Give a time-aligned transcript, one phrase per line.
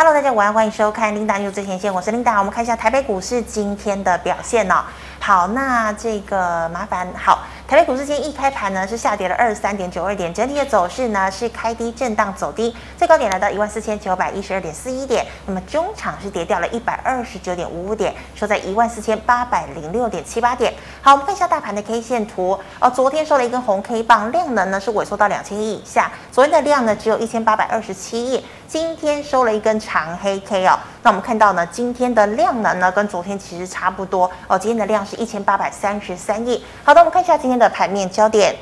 [0.00, 2.38] Hello，大家午安，欢迎收看琳达有最前线，我是琳达。
[2.38, 4.76] 我们看一下台北股市今天的表现哦。
[5.18, 7.40] 好，那这个麻烦好。
[7.68, 20.72] 台北股市今天一开盘呢是下跌了二十三点九二点，整体的走势呢是开低震荡走低，最高点来到一万四千九百一十二点四一点，那么中场是跌掉了一百二十九点五五点，收在一万四千八百零六点七八点。
[21.02, 36.64] 好，我们看一下大盘的 K 线图哦，昨天收了一根红 K 棒，量能呢是萎缩到两千亿以下，昨天的量呢只有一千八百二十七亿，今天收了一根长黑 K 哦，那我们看到呢今天的量能呢跟昨天其实差不多哦，今天的量是一千八百三十三亿。
[36.82, 38.54] 好的，我们看一下今天的盘面焦点。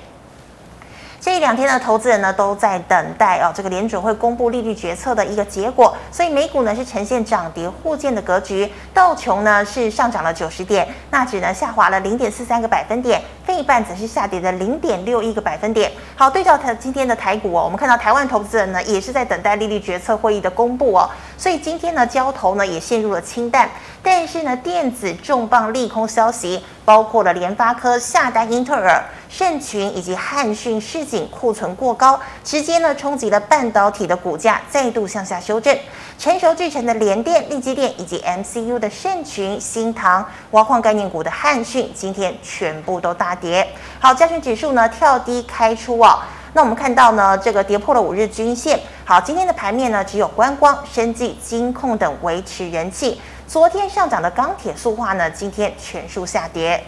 [1.19, 8.71] 这一两天的投资人呢都在等待哦，这个联准会公布利率决策的一个结果，所以美股呢是呈现涨跌互见的格局。
[8.95, 15.91] 道琼呢是上涨了九十点，纳指呢下滑了零点四三个百分点，费半则是下跌了零点六一个百分点。
[16.15, 23.69] 好，对照它今天的台股哦，我们看到台湾投资人呢也是在等待利率决策会议的公布哦，所以今天呢交投呢也陷入了清淡。
[24.09, 35.77] 但是呢，电子重磅利空消息，包括了联发科下单英特尔、盛群以及汉讯、市井库存过高，直接呢冲击了半导体的股价，再度向下修正。
[36.21, 43.67] 成熟制程的联电、力积电以及 MCU 的盛群、新唐、挖矿概念股的汉讯，今天全部都大跌。
[43.99, 46.21] 好，加权指数呢跳低开出哦。
[46.53, 48.79] 那我们看到呢，这个跌破了五日均线。
[49.05, 53.21] 好，今天的盘面呢，只有观光、生技、金控等维持人气。
[53.49, 56.83] 昨天上涨的钢铁、塑化呢，今天全数下跌。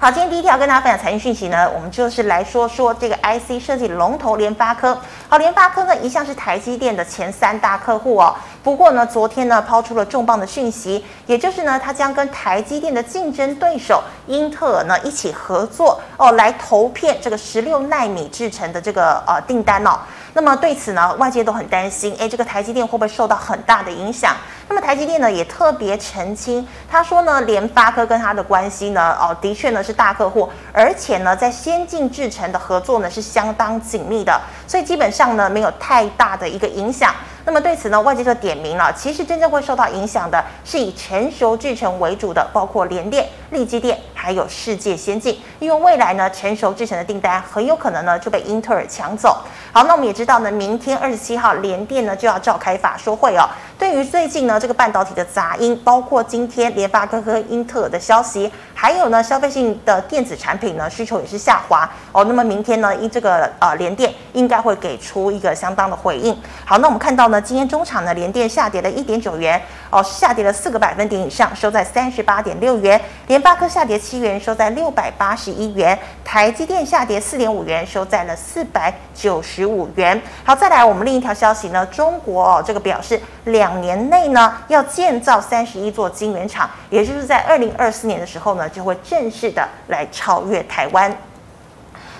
[0.00, 4.98] 好，今天第一条跟大家分享财经讯息呢，我们就是来说说这个 IC 设计龙头联发科。
[5.28, 8.34] 好，联发科呢一向是台积电的前三大客户哦。
[8.62, 19.98] 不过呢，昨天呢抛出了重磅的讯息，也就是呢，它将跟台积电的竞争对手英特尔呢一起合作哦，来投片这个十六纳米制成的这个呃订单哦。
[20.34, 24.36] 那么对此呢，外界都很担心，诶，这个台积电会不会受到很大的影响？
[24.68, 37.12] 那么台积电呢也特别澄清，他说呢，联发科跟他的关系呢，哦，的确呢是大客户，而且呢，在先进制程的合作呢是相当紧密的，所以基本上呢没有太大的一个影响。
[37.44, 49.38] 那么对此呢，外界就点名了，其实真正会受到影响的是以成熟制程为主的，包括联电、力积电，还有世界先进，因为未来呢，成熟制程的订单很有可能呢就被英特尔抢走。
[49.72, 53.46] 好，那我们也知道呢，明天二十七号联电呢就要召开法说会哦。
[53.78, 62.24] 对于最近呢这个半导体的杂音，包括今天联发科和英特尔的消息，还有呢消费性的电子产品呢需求也是下滑哦。
[62.24, 66.36] 那么明天呢，因这个呃联电应该会给出一个相当的回应。
[66.64, 67.40] 好，那我们看到呢。
[67.40, 73.00] 今天中场呢，联电下跌了一点九元，哦，下跌了四个百分点以上，收在三十八点六元。
[73.28, 75.98] 联发科下跌七元，收在六百八十一元。
[76.24, 80.18] 台积电下跌四点五元，收在了四百九十五元。
[80.42, 91.14] 好，再来我们另一条消息呢，中国哦，这个表示两年内呢要建造三十一座晶圆厂，也就是在二零二四年的时候呢，就会正式的来超越台湾。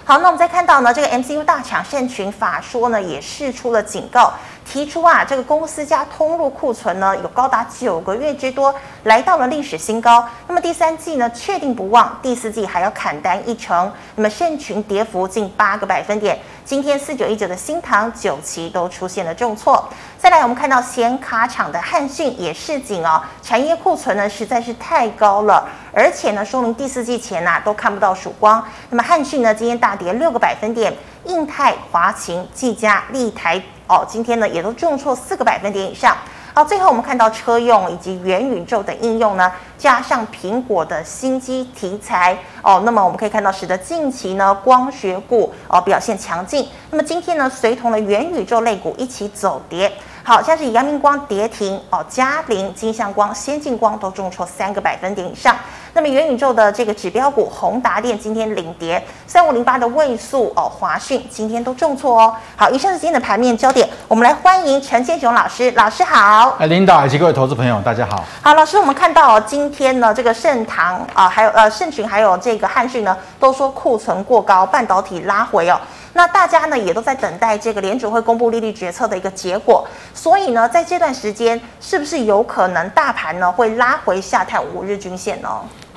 [0.04, 4.34] 好，那我们再看到呢，这个 MCU 大厂盛群法说呢，也释出了警告。
[4.71, 8.75] 提出啊，这个公司加通路库存呢，有高达九个月之多，
[9.05, 10.23] 来到了历史新高。
[10.47, 13.91] 那么第三季呢，确定不旺，第四季还要砍单一成。
[14.17, 16.39] 那么盛群跌幅近八个百分点。
[16.67, 19.83] 今天四九一九的新唐、九旗都出现了重挫。
[20.19, 28.62] 再来，我们看到显卡厂的汉讯也示警哦，产业库存呢实在是太高了，而且呢，说明第四季前呐、啊、都看不到曙光。
[28.91, 30.95] 那么汉讯呢，今天大跌六个百分点。
[31.25, 36.16] 印泰、华擎、技嘉、立台哦，今天呢也都重挫四个百分点以上。
[36.54, 46.69] 好，最后我们看到车用以及元宇宙的应用呢，加上苹果的新机题材哦，那么我们可以看到，使得近期呢光学股哦表现强劲。
[46.91, 49.93] 那么今天呢，随同的元宇宙类股一起走跌。
[50.25, 55.56] 好，像是阳明光跌停哦，嘉陵、金相光、先进光都重挫三个百分点以上。
[55.98, 62.32] 那么元宇宙的这个指标股宏达电今天领跌，三五零八的位数哦，华讯今天都重挫哦。
[62.54, 66.54] 好，以上是今天的盘面焦点，我们来欢迎陈建雄老师，老师好。
[66.60, 68.24] 哎，领导以及各位投资朋友，大家好。
[68.41, 75.80] 好，老师，我们看到哦，今天呢，这个盛唐啊，还有呃盛群，还有这个汉讯呢，都说库存过高，半导体拉回哦。
[76.12, 79.84] 那大家呢也都在等待这个联储会公布利率决策的一个结果，
[80.15, 85.48] 所以呢，在这段时间是不是有可能大盘呢会拉回下探五日均线呢？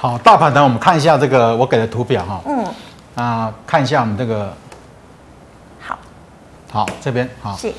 [0.02, 2.42] 好，大盘呢，我们看一下这个我给的图表哈。
[2.48, 2.66] 嗯。
[3.14, 4.52] 啊、呃，看一下我们这个。
[5.80, 5.96] 好。
[6.72, 7.56] 好，这边好。
[7.56, 7.72] 是。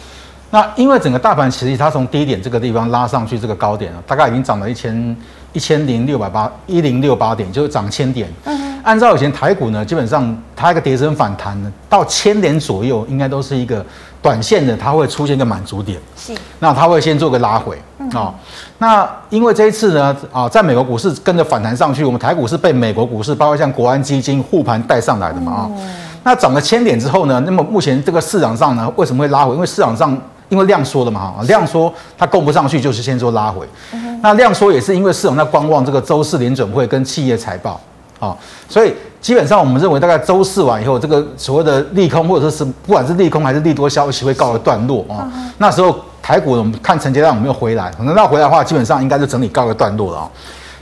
[0.48, 5.16] 那因为整个大盘其实它从低点这个地方拉上去这个高点啊，大概已经涨了一千
[5.52, 8.28] 一千零六百八一零六八点，就是涨千点。
[8.44, 8.72] 嗯。
[8.82, 13.84] 按照以前台股呢，基本上它一个跌升反弹呢，到千点左右，应该都是一个
[14.20, 15.96] 短线的，它会出现一个满足点。
[16.16, 18.34] 是，那它会先做个拉回啊、嗯哦。
[18.78, 25.70] 那因为这一次呢，啊，在美国股市跟着反弹上去，我们台股是被美国股市，包括像国安基金护盘带上来的嘛啊。
[25.70, 25.94] 嗯、
[26.24, 29.54] 那涨了千点之后呢，那么目前这个市场上呢，为什么会拉回？
[29.54, 30.20] 因为市场上
[30.52, 33.66] 因为量缩了嘛哈，量缩它供不上去，就是先做拉回。
[33.94, 37.80] 嗯、那量缩也是因为市场在观望这个周四联准会跟企业财报。
[38.20, 38.36] 啊，
[38.68, 45.26] 所以基本上我们认为，大概周四完以后，这个所谓的利空或者是不管是利空还是利多消息会告一段落啊。
[45.58, 50.30] 那时候台股我们看成交量有没有回来，可能要回来的话，基本上应该就整理告一段落了啊。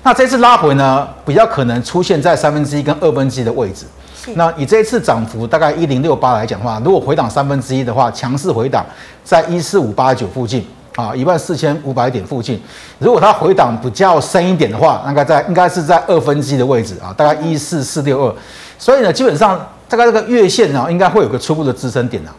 [0.02, 3.87] 那这次拉回呢，比较可能出现在三分之一跟二分之一的位置。
[4.35, 8.85] 那以这一次涨幅大概一零六八来讲的话，如果回档三分之一的话，强势回档
[9.25, 10.65] 在一四五八九附近。
[10.97, 12.61] 啊，一万四千五百点附近，
[12.99, 18.35] 如果它回档比较深一点的话，那个在应该是在二分之一的位置啊，大概一四四六二，
[18.77, 19.56] 所以呢，基本上
[19.88, 22.35] 大概这个月线呢，应该会有个初步的支撑点啊。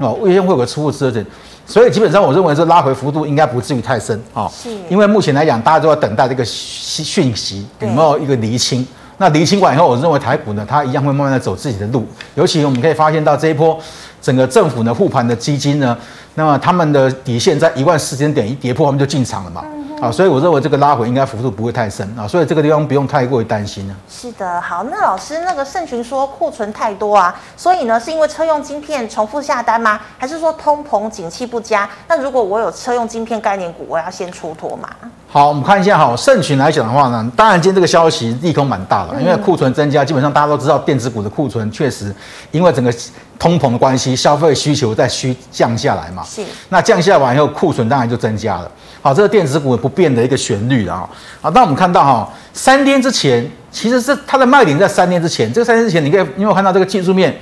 [0.00, 1.26] 哦，月线会有个初步支撑点，
[1.66, 4.48] 所以基本上我认为这拉回幅度应该不至于太深啊。
[4.48, 8.86] 是，因为目前来讲，大家都要等待这个讯息有没有一个厘清。
[9.18, 12.06] 那离清完以后，我认为台股呢，它一样会慢慢的走自己的路。
[12.34, 13.78] 尤其我们可以发现到这一波
[14.20, 15.96] 整个政府呢护盘的基金呢，
[16.34, 19.64] 那么他们的底线在一万四千点一跌破，他们就进场了嘛。
[20.04, 23.96] 啊，所以我认为这个拉回应该幅度不会太深啊，所以这个地方不用太过于担心呢。
[24.06, 29.98] 是的，好，那老师那个盛群说库存太多啊，所以呢是因为车用晶片重复下单吗？
[30.18, 31.88] 还是说通膨景气不佳？
[32.06, 34.90] 那如果我有车用晶片概念股，我要先出脱吗？
[35.26, 42.14] 好，我们看一下哈，盛群来讲的话呢，当然今天这个消息利空蛮大的，因为库存增加，基本上大家都知道电子股的库存确实
[42.50, 42.92] 因为整个
[43.38, 46.22] 通膨的关系，消费需求在需降下来嘛。
[46.24, 46.42] 是。
[46.68, 48.70] 那降下来完以后，库存当然就增加了。
[49.02, 51.08] 好，这个电子股不变的一个旋律啊。
[51.40, 55.52] 好，那我们看到哈，三天之前，其实是它的卖点在三天之前。
[55.52, 57.34] 这个三天之前，你可以因为我看到这个技术面，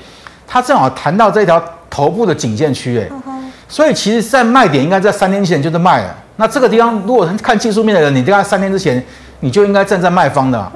[0.47, 3.09] 它正好谈到这条头部的颈线区，哎，
[3.69, 6.15] 所以其实在卖点应该在三天前就是卖了。
[6.37, 9.03] 那这个地方如果看技术面的人，你大概三天之前
[9.41, 10.59] 你就应该站在卖方的。
[10.59, 10.73] 啊，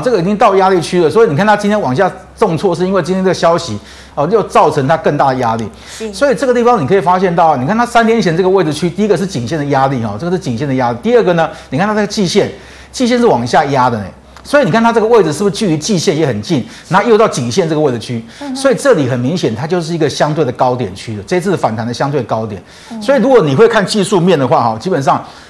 [0.00, 3.78] 这个已经到压力区了，所以你看它今天往下重挫，是因为今天这个消息
[4.14, 5.68] 哦，又造成它更大的压力。
[6.12, 10.98] 所以这个地方你可以发现到，你看它三天前这个位置区，第一个是颈线的压力哈，这个是颈线的压力。
[11.02, 12.50] 第二个呢，你看它这个季线，
[12.92, 14.04] 季线是往下压的呢，
[14.44, 16.64] 所以你看它这个位置是不是距离季线也很近？
[16.88, 18.24] 然后又到颈线这个位置区，
[18.54, 22.62] 所以这里很明显它就是一个相对的高点区的，这次反弹的相对高点。
[23.00, 25.49] 所以如果你会看技术面的话哈，基本上你。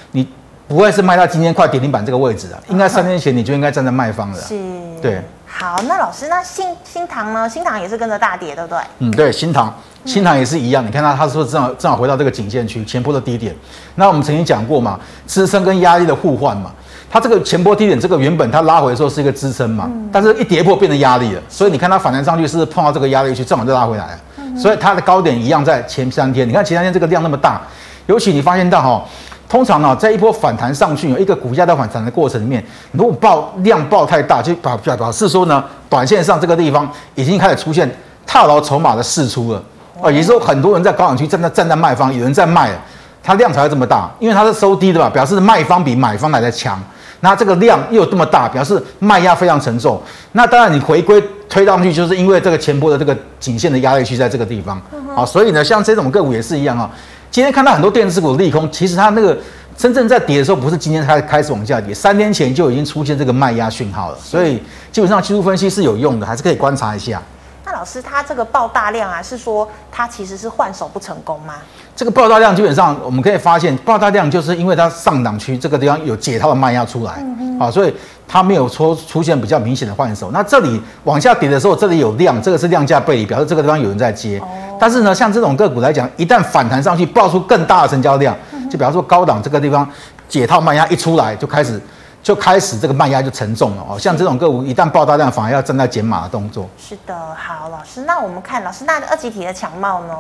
[0.70, 4.40] 不会是卖到今天快跌停板这个位置的，应该三天前你就应该站在卖方了。
[4.40, 4.56] 是，
[5.02, 5.20] 对。
[5.44, 7.49] 好，那老师，那新新塘呢？
[7.49, 8.78] 新塘也是跟着大跌，对不对？
[9.00, 9.75] 嗯，对，新塘，
[10.05, 10.87] 新塘也是一样。
[10.87, 13.52] 你看它，它是不是正好正好回到这个颈线区前波的低点？
[13.96, 14.96] 那我们曾经讲过嘛，
[15.26, 16.70] 支撑跟压力的互换嘛。
[17.11, 21.43] 它这个前波低点，这个原本它拉回的时候是一个支撑嘛，但是一跌破变成压力了。
[21.49, 24.20] 所以你看它反弹上去是碰到这个压力区，正好就拉回来了。
[24.56, 26.49] 所以它的高点一样在前三天。
[26.49, 27.61] 你看前三天这个量那么大，
[28.06, 29.05] 尤其你发现到哈。
[29.50, 37.91] 通常呢，在一波反弹上去，有一个股价在反弹的过程里面，如果爆量爆太大，就表表表示说呢，短线上这个地方已经开始出现
[38.25, 39.61] 套牢筹码的释出了。
[40.00, 42.79] 哦，也就是说很多人在高档区站在站在卖方，有人在卖了，
[43.25, 46.81] 它量才会这么大，因为它是收低的吧，表示卖方比买方来的强。
[47.19, 50.00] 那这个量又有这么大，表示卖压非常沉重。
[50.31, 54.81] 那当然你回归推上去，就是因为这个前波的这个颈线的压力区在这个地方。
[55.12, 56.88] 好，所以呢，像这种个股也是一样啊。
[57.31, 59.38] 今天看到很多电子股利空，其实它那个
[59.77, 64.19] 真正在跌的时候，不是今天开开始往下跌，三天前就已经出现这个卖压讯号了。
[64.20, 64.60] 所以
[64.91, 67.22] 基本上技术分析是有用的，还是可以观察一下。
[67.65, 71.55] 那老师，他这个爆大量啊，是说他其实是换手不成功吗？
[71.94, 77.25] 这个爆大量基本上我们可以发现，爆大量就是因为它上档区这个地方有解套的卖压出来，
[77.60, 77.93] 啊，所以
[78.26, 80.31] 它没有出出现比较明显的换手。
[80.32, 84.40] 那这里往下跌的时候，这里有量，这个是量价背离，表示这个地方有人在接。
[84.81, 88.34] 但是呢，像这种个股来讲，一旦反弹上去，爆出更大的成交量，
[88.70, 89.86] 就比方说高档这个地方
[90.26, 91.79] 解套卖压一出来，就开始。
[92.22, 96.69] 就开始这个卖压就沉重了哦，像这种个股一旦爆大量，反而要正在减码的动作。
[96.79, 100.15] 是的，好，老师，那我们看老师那二级体的强茂呢？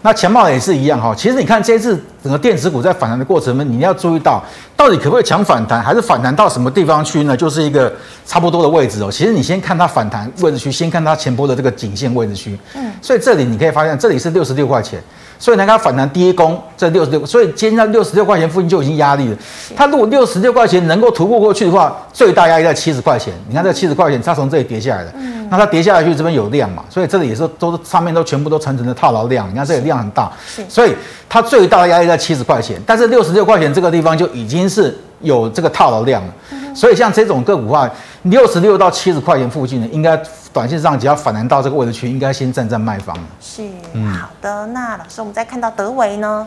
[0.00, 1.14] 那强茂也是一样哈。
[1.14, 4.42] 其实你看这次整个电子股在反弹的过程中，你要注意到
[4.74, 7.36] 到底可不可以强反弹，还是反弹到什么地方去呢？
[7.36, 7.92] 就是一个
[8.24, 9.12] 差不多的位置哦。
[9.12, 12.58] 其实你先看它反弹位置区，先看它前波的这个颈线位置区。
[12.74, 12.90] 嗯。
[13.02, 15.02] 所以这里你可以发现，这里是六十六块钱。
[15.42, 19.36] 所以呢，它反弹第一攻在六十六，所以今天在六十六块钱附近就已经压力了。
[19.74, 23.34] 它如果六十六块钱能够突破过去的话，最大压力在七十块钱。
[23.48, 25.12] 你看这七十块钱，它从这里跌下来的，
[25.50, 29.50] 那它跌下来去这边有量嘛，所以这里也是都是上面都全部都层层的套牢量。
[29.50, 30.30] 你看这里量很大，
[30.68, 30.94] 所以
[31.28, 36.32] 它最大的压力在七十块钱，但是六十六块钱这个地方就已经是有这个套牢量了。
[36.74, 37.90] 所以像这种个股的话，
[38.22, 40.20] 六十六到七十块钱附近呢，应该
[40.52, 43.16] 短线上只要反弹到这个位置区，应该先站在卖方。
[43.40, 43.62] 是，
[43.92, 44.66] 嗯、好的。
[44.66, 46.46] 那老师，我们再看到德维呢？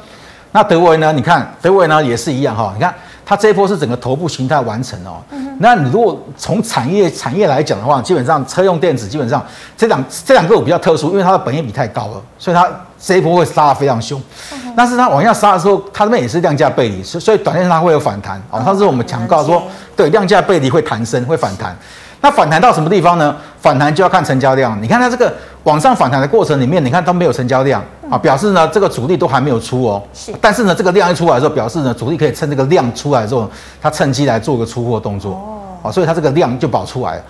[0.51, 1.11] 那德维呢？
[1.11, 2.93] 你看德维呢也是一样哈，你看
[3.25, 5.17] 它这一波是整个头部形态完成哦。
[5.31, 9.43] 嗯、那你如果从产业产业来讲的话，基本上车用电子基本上
[9.75, 14.21] 这两这两个股比较特殊，因为它的本益比太高了，所以它这一波会杀的非常凶。
[14.53, 18.61] 嗯、但是它往下杀的时候，它这边也是量价背离，所以短线上它会有反弹哦。
[18.63, 19.63] 上次我们强调说，
[19.95, 21.75] 对量价背离会弹升，会反弹。
[22.21, 23.35] 那反弹到什么地方呢？
[23.61, 24.81] 反弹就要看成交量。
[24.81, 25.31] 你看它这个
[25.63, 30.01] 往上反弹的过程里面，你看都没有成交量啊，表示呢这个主力都还没有出哦。
[30.13, 30.33] 是。
[30.39, 33.49] 但是呢这个量一出来的时候，表示呢主力可以趁这个量出来之后，
[33.81, 35.33] 他趁机来做个出货动作。
[35.33, 35.51] 哦。
[35.85, 37.23] 啊，所以它这个量就跑出来了。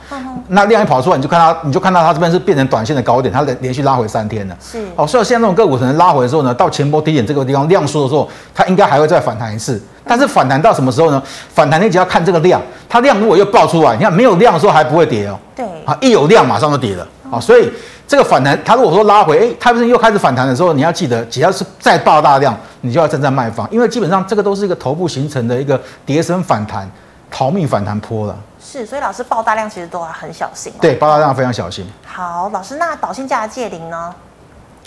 [0.48, 4.56] 那量一跑出来，你就看它，你就看到它这边是变成短线的高点，它连连续拉回三天了。
[4.62, 4.82] 是。
[4.96, 9.84] 哦，所以现在这种个股可能拉回的时候呢，到前波低点这个地方量缩的时候，它应该还会再反弹一次。
[10.06, 11.22] 但是反弹到什么时候呢？
[11.54, 15.38] 反弹你只要看这个量，它量如果又爆出来，你看没有量的时候还不会跌哦。
[15.54, 15.66] 对。
[15.84, 17.06] 啊，一有量马上就跌了。
[17.30, 17.70] 啊，所以
[18.08, 26.90] 这个反弹，它如果说拉回，哎，它不是又开始反弹的时候，你要记得，只要是再爆大量，你就要站在卖方，因为基本上这个都是一个头部形成的一个跌升反弹、
[27.32, 28.38] 逃命反弹坡了。
[28.60, 30.72] 是，所以老师爆大量其实都要很小心。
[30.80, 31.86] 对，爆大量非常小心。
[32.06, 34.14] 好，老师，那导线价的界零呢？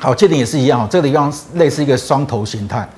[0.01, 2.89] 好，界零也是一样哦，这个地方类似一个双头形态。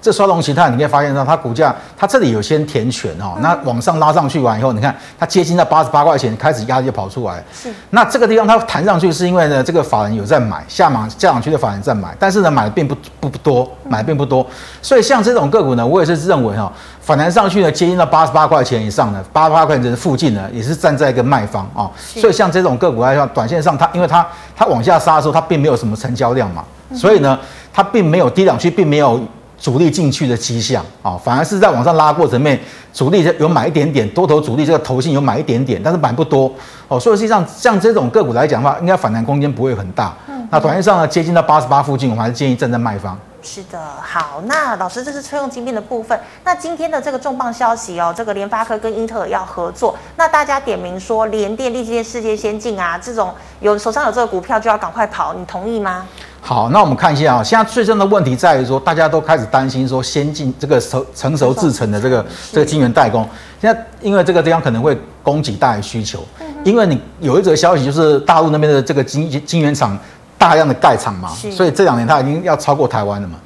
[0.00, 7.42] 这双龙形态，你可以发现到它股价，它这里有先填权哦，那往上拉上去完以后，你看它接近到八十八块钱，开始压力就跑出来。
[7.52, 7.68] 是。
[7.90, 14.46] 那这个地方它弹上去，是因为呢，这个法人有在买，下马下场区的法人在买，但是呢，买的并不不不多，买的并不多。
[14.80, 21.90] 所以像这种个股呢，我也是认为哈，反弹上去呢，接近到八十八块钱以上的，八十八块钱的附近呢，也是站在一个卖方啊。
[21.98, 24.24] 所以像这种个股来说，短线上它，因为它
[24.56, 26.64] 它往下杀的时候，它并没有什么成交量嘛，
[26.94, 27.36] 所以呢，
[27.72, 29.20] 它并没有低档区，并没有。
[29.60, 32.58] 主力进去的迹象啊，反而是在往上拉过程面，
[32.92, 36.50] 主力有买一点点，多头主力这个头性有买一点点，但是买不多
[36.86, 36.98] 哦。
[36.98, 40.14] 所以实际上像这种个股来讲的话，应该反弹空间不会很大。
[40.28, 43.18] 嗯，那短线上呢，接近到八十八附近，我们还是建议站在卖方。
[43.40, 46.18] 是的，好，那老师这是车用晶片的部分。
[46.44, 56.04] 那今天的这个重磅消息哦，这个联发科跟英特尔要合作，那大家点名说联电、力积电、世界先进啊，这种有手上有这个股票就要赶快跑，你同意吗？
[56.40, 63.28] 好，那我们看一下啊，现在最重要的问题在于说，大家都开始担心说，先进这个成成熟制成的这个这个晶圆代工，
[63.60, 66.24] 现在因为这个地方可能会供给大于需求，
[66.64, 69.98] 因为你有一则消息就是大陆那边的这个晶晶圆厂
[70.38, 73.36] 大量的盖厂嘛，所以这两年它已经要超过台湾了嘛。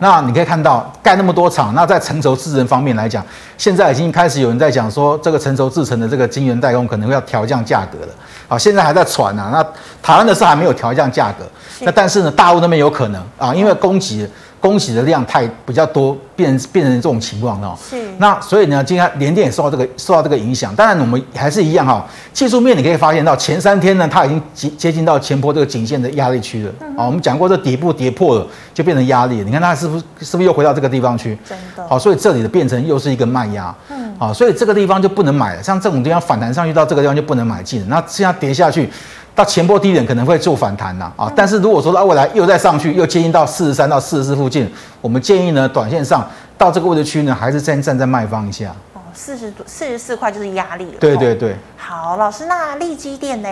[0.00, 3.24] 那你可以看到盖那么多厂，那在成熟制程方面来讲，
[3.56, 8.12] 现在已经开始有人在讲说，这个成熟制程的这个晶圆代工可能会要调降价格了。
[8.48, 9.50] 啊，现在还在传呢。
[9.52, 9.62] 那
[10.02, 11.44] 台湾的是还没有调降价格，
[11.80, 14.28] 那但是呢，大陆那边有可能啊，因为供给。
[14.60, 17.76] 供给的量太比较多，变变成这种情况哦。
[17.88, 17.96] 是。
[18.18, 20.74] 那所以呢，今天联电也受到这个受到这个影响。
[20.74, 22.04] 当然，我们还是一样哈。
[22.32, 26.72] 技术面你可以发现到，前三天呢，它已经接接近到前波这个颈线的压力区了。
[26.96, 29.42] 啊、我们讲过，这底部跌破了，就变成压力。
[29.44, 31.38] 你看它是不是是不是又回到这个地方去？
[31.48, 31.86] 真的。
[31.88, 33.74] 好，所以这里的变成又是一个卖压。
[33.90, 34.14] 嗯。
[34.18, 35.62] 好，所以这个地方就不能买了。
[35.62, 37.86] 像这种地方反弹上去到这个地方就不能买进了。
[37.88, 38.90] 那这样跌下去。
[39.38, 44.68] 到前波低点可能会做反弹呐啊，但是如果说到未来又再上去，又接近到四十三到四十四附近，
[45.00, 48.74] 我们建议呢，短线上到这个位置区呢，还是先站在卖方一下。
[48.94, 50.94] 哦，四十多四十四块就是压力了。
[50.98, 51.54] 对对对。
[51.76, 53.48] 好，老师，那利基电呢？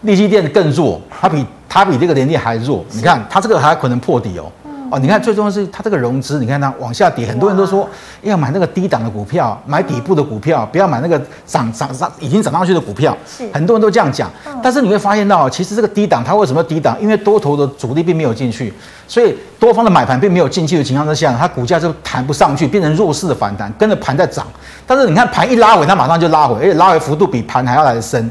[0.00, 2.82] 利基电更弱，它比它比这个联电还弱。
[2.92, 4.50] 你看它这个还可能破底哦。
[4.90, 7.88] 哦，你看，最重要是它这个融资，你看它往下跌，很多人都说
[8.22, 13.16] 要买那个低档的股票，买底部的股票，不要买那个涨涨涨已经涨上去的股票。
[13.26, 14.30] 是，很多人都这样讲。
[14.62, 16.96] 但是你会发现到，其实这个低档它为什么低档？
[17.00, 18.72] 因为多头的主力并没有进去，
[19.08, 24.46] 所以多方的买盘并没有进去的情况之下，它股价就弹不上去，变成弱势的反弹，跟着盘在涨。
[24.86, 28.30] 但是你看盘一拉回，它马上就拉回，而且拉回幅度比盘还要来得深。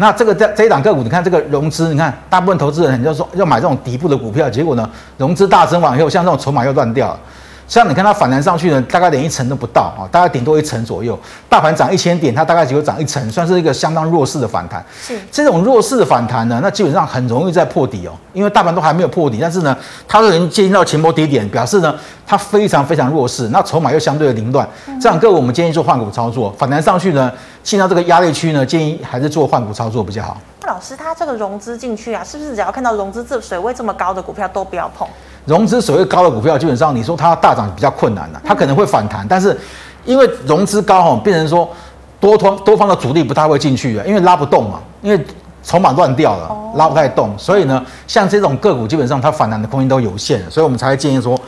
[0.00, 4.88] 那这个这这一档个股，你看这个融资，你看大部分投资人，你就说要买这种底部的股票，结果呢，
[5.18, 7.20] 融资大增完以后，像这种筹码又乱掉了。
[7.70, 11.16] 像你看它反弹上去呢，大概连一成都不到啊，大概顶多一层左右。
[11.48, 14.84] 大盘涨一千点，它大概只有涨一层，算是一个相当弱势的反弹。
[15.00, 19.76] 是这种弱势的反弹呢，那基本上很容易在破底哦，因为大盘都还没有破底，但是呢，
[20.08, 21.94] 它都已经接近到前波低点，表示呢，
[22.26, 24.68] 它非常非常弱势，那筹码又相对的凌乱。
[25.00, 30.36] 这样各位我们建议做换股操作，反弹上去呢，进到这个压力区呢，建议还是做换股操作比较好。
[30.62, 35.06] 那老师，他这个融资进去啊，是不是只要看到融资这水位这么高的股票都不要碰？
[35.46, 39.56] 融资水位高的股票，基本上你说它大涨比较困难了，它可能会反弹，但是
[40.04, 41.68] 因为融资高哈，变成说
[42.20, 45.26] 多方多方的主力不太会进去啊，因为拉不动嘛，因为
[45.62, 51.38] 筹码乱掉了，拉不太动，所以呢，像这种个股基本上它反弹的空间都有限，所以我们才会建议说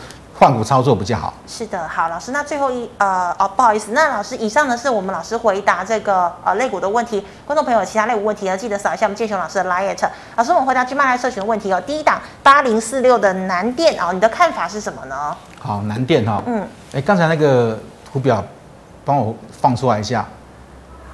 [0.43, 1.33] 换股操作比较好。
[1.47, 10.05] 是的，好，老师，那最后一呃哦，不好意思，那老师以上呢是我们老师回答这个呃类股的问题，观众朋友有其他类股问题呢，记得扫一下我们建雄老师的 liet。
[10.35, 11.81] 老师，我们回答 GMoney 来社群的问题哦。
[11.83, 15.37] 第一档八零四六的南电哦，你的看法是什么呢？
[15.61, 17.79] 好，南电哈，嗯，哎，刚才那个
[18.13, 18.45] 图表
[19.05, 20.27] 帮我放出来一下，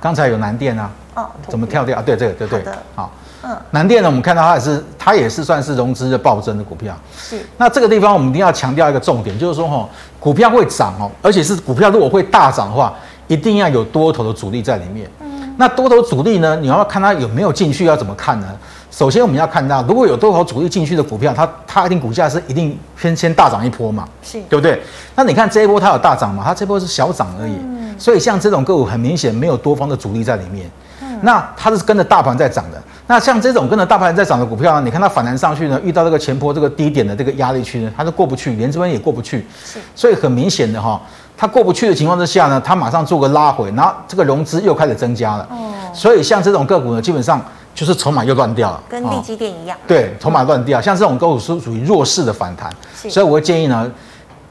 [0.01, 2.03] 刚才有南电啊，哦，怎么跳掉啊？
[2.03, 3.11] 对，这个对对，好。
[3.43, 6.97] 嗯，南电呢，我们看到它也是，它也是算是融资的暴增的股票。
[7.17, 7.39] 是。
[7.57, 12.95] 那这个地方我们一定要强调一个重点，就是说哈，股票会涨哦，而且是股票如果会大涨的话，
[13.27, 15.09] 一定要有多头的主力在里面。
[15.21, 15.55] 嗯。
[15.57, 18.47] 那多头主力呢，你要看它有没有进去，要怎么看呢？
[18.91, 24.83] 首先我们要看到，如果有多头主力进去的股票，它它一定股价是一定先先大涨一波嘛，是，对不对？
[25.15, 26.43] 那你看这一波它有大涨嘛？
[26.45, 27.53] 它这波是小涨而已。
[27.53, 27.95] 嗯。
[27.97, 30.69] 所以像这种个股，很明显没有多方的主力在里面。
[31.03, 31.19] 嗯。
[31.23, 32.83] 那它是跟着大盘在涨的。
[33.09, 39.47] 那像这种跟着大盘在涨的股票呢，你看它反弹上去呢，遇到这个前坡这个低点的这个压力区呢，它是过不去，连这边也过不去。
[39.65, 41.01] 是，所以很明显的哈，
[41.35, 45.49] 它过不去的情况之下呢，它马上做个拉回，然后这个融资又开始增加了。
[45.51, 45.73] 哦。
[45.95, 47.43] 所以像这种个股呢，基本上
[47.75, 49.77] 就是筹码又乱掉了，跟利基电一样。
[49.87, 52.71] 对，筹码乱掉，像这种个股是属于弱势的反弹。
[52.95, 53.91] 所以我会建议呢。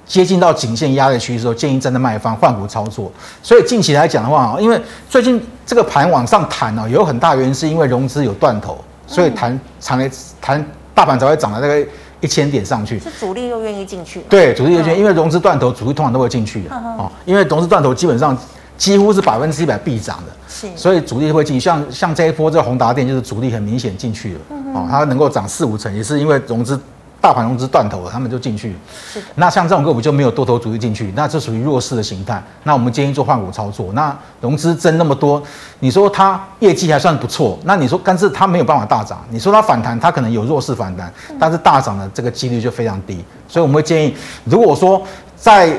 [0.08, 3.12] 接近到颈线压力区的时候，建议站在卖方换股操作。
[3.44, 10.10] 所以近期来讲的话，因为最近这个盘往上弹呢，有很大原因是因为融资有断头，所以弹长来
[10.40, 11.86] 弹大盘才会涨了大概
[12.22, 12.98] 一千点上去。
[13.00, 14.22] 是主力又愿意进去？
[14.30, 17.12] 对，主力又愿意，因为融资断头，主力通常都会进去的哦。
[17.26, 18.36] 因为融资断头基本上
[18.78, 21.60] 几乎是百分之一百必涨的，是，所以主力会进去。
[21.60, 24.40] 像像这一波这个宏达电就是主力很明显进去了
[24.74, 26.80] 哦，它能够涨四五成，也是因为融资。
[27.28, 28.74] 大盘融资断头了，他们就进去。
[29.12, 29.22] 是。
[29.36, 32.42] 那像这种个股就没有多头主力进去，那这属于弱势的形态。
[32.64, 33.92] 那我们建议做换股操作。
[33.92, 35.44] 那融资增那么多，
[35.82, 39.22] 你说它业绩还算不错，那你说但是它没有办法大涨。
[39.30, 43.22] 你说它反弹，它可能有弱势反弹，但是大涨的这个几率就非常低。
[43.46, 44.16] 所以我们会建议，
[44.46, 45.02] 如果说
[45.36, 45.78] 在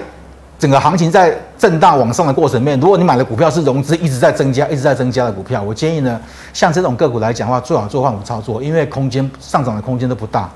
[0.58, 6.20] 整个行情在震荡往上的过程里面，如果你买的股票是融资一直在增加、一直在增加的股票，我建议呢，
[6.52, 10.50] 像这种个股来讲的话，最好做换股操作，因为空间上涨的空间都不大。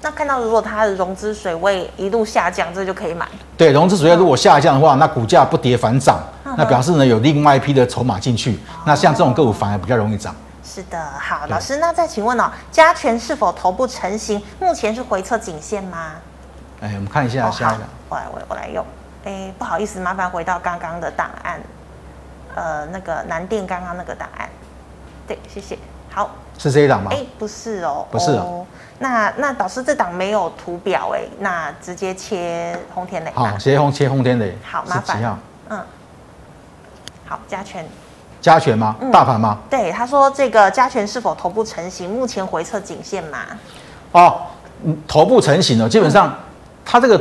[0.00, 3.26] 那看到如果它的融资水位一路下降，这就可以买。
[3.56, 6.20] 对，融资水位如果下降的话，那股价不跌反涨，
[6.56, 8.58] 那表示呢有另外一批的筹码进去。
[8.86, 10.34] 那像这种个股反而比较容易涨。
[10.62, 14.40] 是的，好，老师，那再请问哦，加权是否头部成型？
[14.60, 16.12] 目前是回测颈线吗？
[16.80, 17.84] 哎，我们看一下下一个。
[18.08, 18.84] 我来，我我来用。
[19.24, 21.60] 哎，不好意思，麻烦回到刚刚的档案。
[22.54, 24.48] 呃，那个南电刚刚那个档案。
[25.26, 25.76] 对，谢谢。
[26.10, 27.10] 好，是这一档吗？
[27.12, 28.64] 哎，不是哦，不是哦。
[28.98, 33.30] 那那导师这档没有图表哎，那直接切红天雷。
[33.34, 34.56] 好，直接红切红天雷。
[34.64, 35.38] 好，麻烦。
[35.68, 35.80] 嗯，
[37.26, 37.86] 好，加权。
[38.40, 38.96] 加权吗？
[39.12, 39.58] 大盘吗？
[39.68, 42.10] 对，他说这个加权是否头部成型？
[42.10, 43.38] 目前回撤颈线嘛？
[44.12, 44.42] 哦，
[45.06, 46.36] 头部成型了，基本上
[46.84, 47.20] 它这个。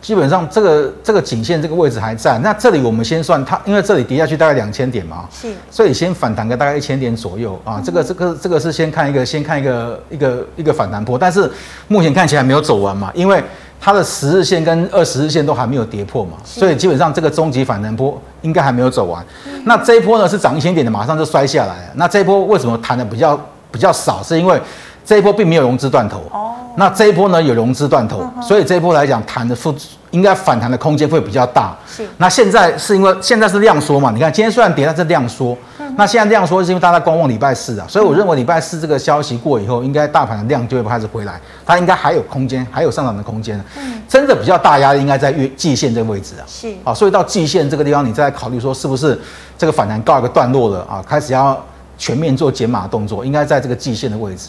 [0.00, 11.50] 基本上这个这个颈线这个位置还在，那这里我们先算它，因为这里跌下去大概两千点嘛，是，所以先反弹个大概一千点左右啊，这个这个这个是先看一个先看一个一个一个反弹波，但是
[11.88, 13.42] 目前看起来没有走完嘛，因为
[13.78, 19.24] 它的十日线跟二十日线都还没有跌破嘛，所以基本上这个终极反弹波应该还没有走完。
[19.64, 21.92] 那这一波呢是涨一千点的，马上就摔下来了。
[21.94, 23.38] 那这一波为什么弹的比较
[23.70, 24.22] 比较少？
[24.22, 24.60] 是因为
[25.04, 26.22] 这一波并没有融资断头。
[26.30, 26.49] 哦。
[26.80, 29.74] 那这一波呢有融资断头，所以这一波来讲弹的幅
[30.12, 31.76] 应该反弹的空间会比较大。
[31.86, 32.08] 是。
[32.16, 34.10] 那现在是因为现在是量缩嘛？
[34.10, 35.54] 你看今天虽然跌，但是量缩。
[35.98, 43.62] 那现在量缩是因为大家观望礼拜四啊，所以我认为礼拜四这个消息过以后，应该大盘的量就会开始回来，它应该还有空间，还有上涨的空间。
[43.76, 44.00] 嗯。
[44.08, 46.42] 真的比较大压力应该在月季线这个位置啊。
[46.48, 46.72] 是。
[46.82, 49.20] 啊，所以到季线这个地方，你再考虑说是不是
[49.58, 51.04] 这个反弹告一个段落了啊？
[51.06, 51.62] 开始要
[51.98, 54.48] 全面做减码动作，应该在这个季线的位置。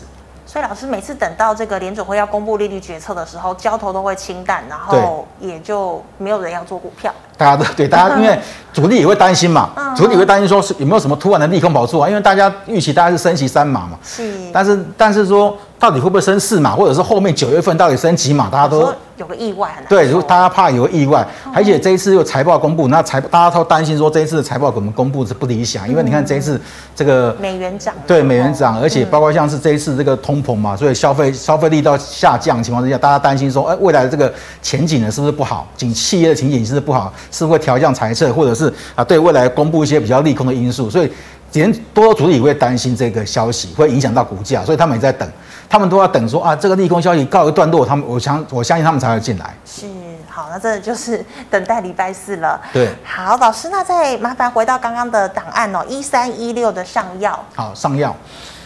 [0.51, 7.09] 所以老师每次等到这个联准会要公布利率决策的时候，交投都会清淡，然后也就没有人要做股票。
[7.37, 8.37] 大家都 对，大家因为
[8.73, 12.09] 主力也会担心嘛，主力也会担心说是有没有什么突然的利空跑出啊？
[12.09, 18.93] 因为大家预期大概是升息三码嘛，是，但是但是说到底会不会升四码，或者是后面九月份到底升几码，大家都。
[19.17, 19.69] 有个意外。
[19.87, 26.59] 对，如果大家怕有个意外，而且这一次又财报公布，那财大家都担心说这一次的财报给我们公布是不理想，因为你看这一次
[26.95, 35.67] 这个美元涨，对美元涨，而且包括像是这一次这个通膨嘛，所以消费消费力到下降的情况之下，大家担心说，哎，未来的这个前景呢是不是不好？
[35.77, 37.13] 景企业的前景是不是不好？
[37.31, 40.89] 是不是会调降财测，或者是啊对未来公布一些比较利空的因素？
[40.89, 41.11] 所以，
[41.53, 45.29] 连多头主力也会担心这个消息会影响到股价，所以他们也在等。
[45.71, 49.55] 他们都要等说啊，这个利空消息告一段落，他们我相我相信他们才会进来。
[49.65, 49.87] 是，
[50.29, 52.59] 好，那这就是等待礼拜四了。
[52.73, 57.41] 对，好，老师，那再麻烦回到刚刚的档案哦，一三一六的上药。
[57.55, 58.13] 好，上药，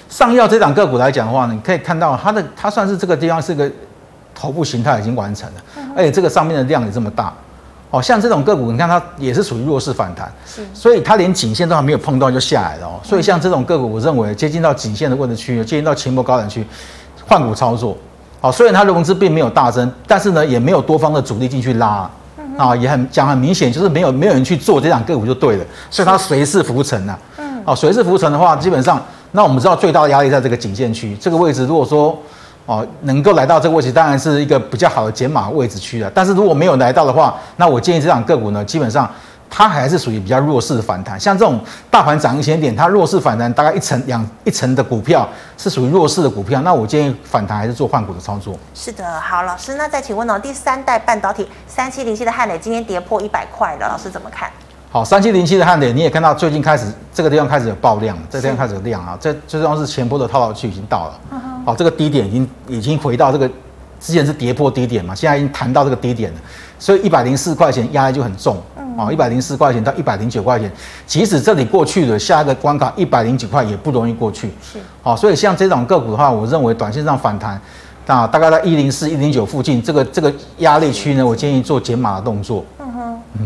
[0.09, 3.71] 上药这档个股来讲的话呢，你可以看到它的它算是这个地方是个
[4.33, 5.61] 头部形态已经完成了。
[5.77, 7.31] 嗯而且这个上面的量也这么大，
[7.95, 16.67] 哦，像这种个股，你看它也是属于弱势反弹，是，所以它连颈线都还没有碰到就下来了哦，所以像这种个股，我认为接近到颈线的位置区，接近到前波高点区，
[17.25, 17.95] 换股操作，
[18.41, 22.09] 好，虽然它融资并没有大增，但是呢，也没有多方的主力进去拉，
[22.57, 32.21] 啊，也很讲很明显，就是没有没有人去做这档个股就对了，所以它随势浮沉呐，嗯，好，随势浮沉的话，基本上，那我们知道最大的压力在这个颈线区，这个位置如果说。
[32.65, 36.11] 哦，能够来到这个位置，当然是一个比较好的减码位置区了。
[36.13, 39.07] 但是如果没有来到的话，那我建议这档个股呢，基本上
[39.49, 41.19] 它还是属于比较弱势的反弹。
[41.19, 41.59] 像这种
[41.91, 48.57] 大盘涨一千点，它弱势反弹大概一成两一成的股票是属于弱势的股票，那我建议反弹还是做换股的操作。
[48.73, 54.49] 是的，好，老师，那再请问哦，第三代半导体三七零七的汉磊今天跌破一百块了，老师怎么看？
[54.95, 61.19] 好，三七零七的汉磊，你也看到最近开始这个地方开始有爆量，这个地方开始有量啊，这最重要是前波的套牢区已经到了。
[61.33, 63.45] 嗯好，这个低点已经已经回到这个
[63.99, 66.39] 之前是跌破低点嘛，现在已经弹到这个低点了，
[66.79, 68.55] 所以一百零四块钱压力就很重。
[68.97, 70.71] 哦，一百零四块钱到一百零九块钱，
[71.05, 74.47] 即使这里过去了，下一个关卡一百零九块也不容易过去。
[74.63, 74.79] 是。
[75.03, 77.59] 好，所以像这种个股的话，我认为短线上反弹，
[78.05, 82.63] 那，大概在一零四、一零九附近，这个这个压力区呢，我建议做减码的动作。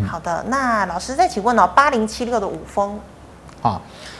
[0.08, 3.00] 好的，那老师再请问哦，八零七六的五峰，
[3.62, 3.80] 啊，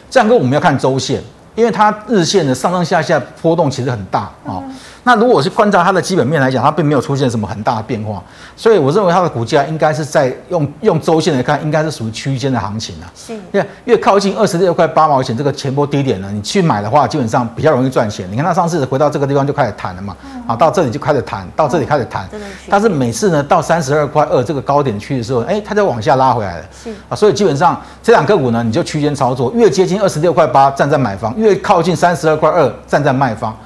[0.10, 1.22] 这样跟我们要看周线。
[1.56, 4.64] 因为它日线的上上下下波动其实很大啊。
[5.10, 8.22] 那如果是观察它的基本面来讲，它并没有出现什么很大的变化，
[8.56, 13.10] 所以我认为它的股价应该是在用用周线来看，应该是属于区间的行情啊。
[13.16, 18.30] 是，因为越靠近二十六块八毛钱这个前波低点呢，你去买的话，基本上比较容易赚钱。
[18.30, 22.30] 你看它上次回到这个地方就开始弹了嘛，啊，到这里就开始弹，到这里开始弹。
[22.70, 26.66] 但是每次呢，到三十二块二这个高点区的时候，哎，它就往下拉回来了。
[26.84, 33.58] 是啊，所以基本上这两个股呢，你就区间操作，越接近二十六块八站在买方，越靠近三十二块二站在卖方。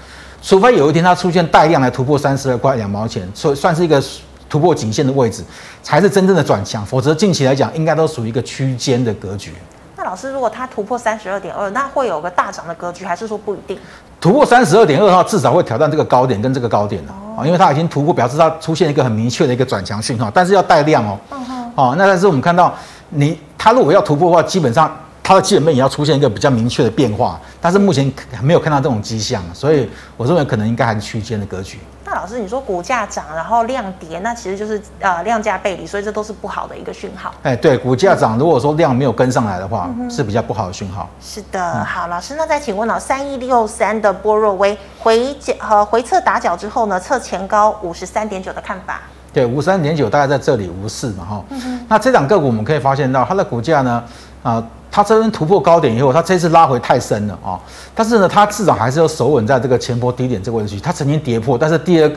[0.45, 4.03] 除非有一天它出现带量来突破三十二块两毛钱，所以算是一个
[4.49, 5.41] 突破颈线的位置，
[5.82, 6.86] 才是真正的转强。
[6.86, 9.53] 否则近期来讲，应该都属于一个区间的格局。
[9.95, 13.79] 那老师，如果它突破三十二点二，那会有个大涨的格局，还是说不一定？
[14.19, 17.01] 突破三十二点二的话，至少会挑战这个高点跟这个高点
[17.45, 21.17] 因为它已经突破，表示它出现一个很明确的一个转强讯号，但是要带量哦。
[21.32, 21.71] 嗯。
[21.75, 22.73] 哦，那但是我们看到
[23.10, 24.93] 你它如果要突破的话，基本上。
[25.23, 31.79] 它的基本面也要出现一个比较明确的变化，但是目前还没有看到这种迹象，所以我认为可能应该还是区间的格局。
[32.05, 37.33] 那老师，你说股价涨，然后量跌，那其实就是呃量价背离，所以这都是不好的一个讯号。
[37.41, 41.09] 哎，对，股价涨，如果说量没有跟上来的话，嗯、是比较不好的讯号。
[41.21, 48.99] 是的，好，老师，那再请问了，三一六三的波若威回脚和回测打脚之后呢，测前高五十三点九的看法？
[49.31, 51.79] 对，五十三点九大概在这里无视嘛哈、嗯。
[51.88, 54.03] 那这两个股我们可以发现到它的股价呢，
[54.43, 54.67] 啊、呃。
[54.95, 57.58] 它这边突破高点以后，它这次拉回太深了啊！
[57.95, 60.79] 但是呢，它至少还是要守稳在这个前波低点这个位置区。
[60.79, 62.12] 它曾经跌破，但是第二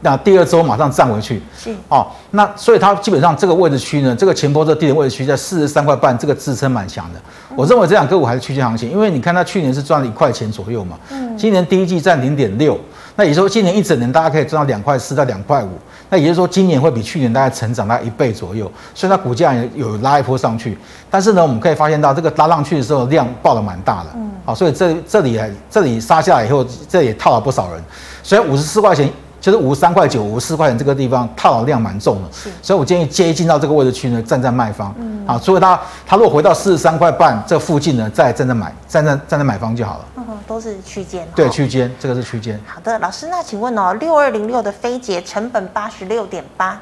[0.00, 1.42] 那第二周马上站回去。
[1.58, 7.20] 是哦，那所以它基本上这个位置区呢，这个前波这低点位置区在四十三块半，这个支撑蛮强的。
[7.54, 12.80] 我认为这两个股还是区间行情，因为你看它去年是赚了一块钱左右嘛，嗯，今年第一季赚零点六，
[13.16, 15.72] 那也就是说今年一整年大家可以赚到两块四到两块五。
[16.08, 20.76] 那也就是说，今年会比去年大概成长大概一倍左右，所以它股价也有拉一波上去。
[21.10, 25.40] 但是呢，我们可以发现到这个拉上去的时候量爆的蛮大的，嗯，好，所以这这里
[25.70, 27.82] 这里杀下来以后，这也套了不少人。
[28.22, 29.10] 所以五十四块钱。
[29.46, 32.22] 就是五十三块九、五十四块钱这个地方套牢量蛮重的，
[32.60, 40.04] 所以我建议接近到这个位置去呢，站在卖方，嗯，啊，所以它它如果回到四十三块半这附近呢，再站在买，站在站在买方就好了。
[40.16, 41.24] 嗯，都是区间。
[41.32, 42.60] 对，区间，这个是区间。
[42.66, 46.80] 好的，老师，那请问哦，六二零六的飞捷成本八十六点八，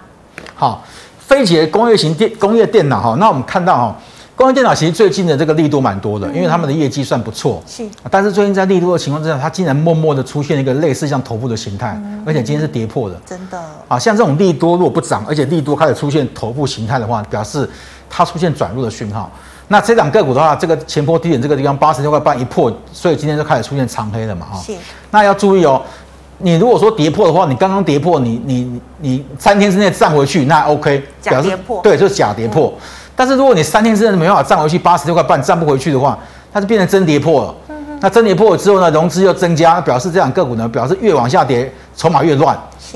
[0.54, 0.82] 好，
[1.18, 3.94] 飞捷工业型电工业电脑哈，那我们看到哈。
[3.94, 4.13] 工
[4.46, 7.62] 业电脑其实最近的这个力度蛮多的，因为他们的业绩算不错。
[7.66, 13.18] 是，但是最近在力度的情况之下，它竟然默默的出现一个类似像头部的形态，而且今天是跌破的。
[13.24, 17.68] 真的啊，像这种利多如果不涨，而且利多开始出现头部形态的话，表示
[18.10, 19.30] 它出现转弱的讯号。
[19.68, 24.46] 那这两个股的话，这个前波低点这个地方八十六块半一破，所以今天就开始出现长黑了嘛？
[24.52, 24.60] 哈。
[24.60, 24.74] 是。
[25.10, 25.80] 那要注意哦，
[26.38, 31.80] 你如果说跌破的话，你刚刚跌破，你你你三天之内站回去，那 OK，假跌破。
[31.82, 32.74] 对，就是假跌破。
[32.76, 32.80] 嗯
[33.16, 36.18] 但是如果你三天之内没办法站回去八十六块半站不回去的话，
[36.52, 37.54] 它就变成真跌破了。
[38.00, 42.54] 那真跌破了之后呢，融资又增加，表示这两个股呢，表示越往下跌，筹码越乱。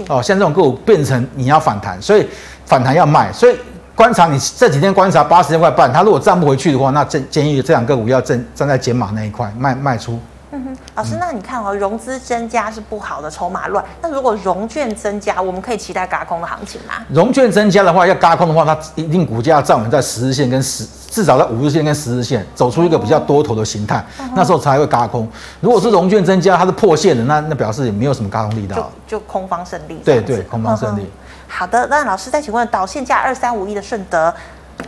[0.09, 2.26] 哦，像这种个股变成你要反弹，所以
[2.66, 3.33] 反弹要卖。
[3.33, 3.57] 所以
[3.94, 10.18] 观察你这几天观察八十六块半，它如果站不回去的话，那建建议这两个股要站站在减码那一块卖卖出。
[10.51, 13.85] 嗯哼，老师，那你看哦，融资增加是不好的，筹码乱。
[14.01, 16.95] 那如果融券增加，我们可以期待嘎空的行情吗？
[17.11, 25.29] 融券增加的话，要嘎空的话，它一定股价要站稳在十日线跟十，至少在五日线跟十日线，走出一个比较多头的形态，嗯，那时候才会嘎空。
[25.61, 30.01] 如果是融券增加，它是破线的，那那表示也没有什么嘎空力道，就就空方胜利。
[30.03, 31.07] 对对，空方胜利。
[31.47, 34.33] 好的，那老师再请问，导线价二三五一的顺德。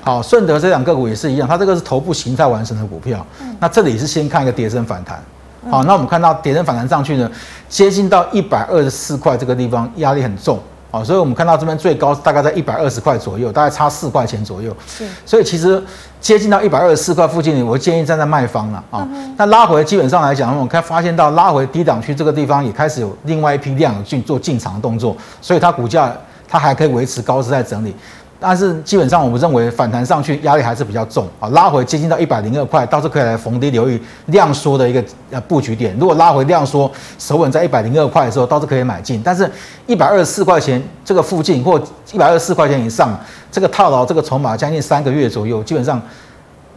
[0.00, 3.26] 好，顺德这两个股也是一样，它这个是头部形态完成的股票。
[3.42, 5.22] 嗯、那这里是先看一个跌升反弹。
[5.68, 7.30] 好，那我们看到跌升反弹上去呢，
[7.68, 10.58] 接近到一百二十四块这个地方，压力很重。
[10.92, 14.74] 好，所以我们看到这边最高大概在一百二十块左右，大概差四块钱左右。
[14.88, 15.80] 是，所以其实
[16.20, 19.06] 接近到一百二十四块附近，我建议站在卖方了啊。
[19.36, 26.12] 那、嗯、拉回基本上来讲，我们可以发现到拉回低档区这个地方也开始有另外一批量去做进场的动作，所以它股价
[26.48, 27.94] 它还可以维持高姿在整理。
[28.42, 35.94] 但是基本上，我们认为反弹上去压力还是比较重啊，拉回接近到一百零二块，倒是可以来逢低留意量缩的一个呃布局点。
[35.98, 39.20] 如果拉回量缩，守稳在一百零二块的时候，倒是可以买进。
[39.22, 39.48] 但是，
[39.86, 41.78] 一百二十四块钱这个附近或
[42.12, 43.14] 一百二十四块钱以上，
[43.52, 46.00] 这个套牢这个筹码将近三个月左右，基本上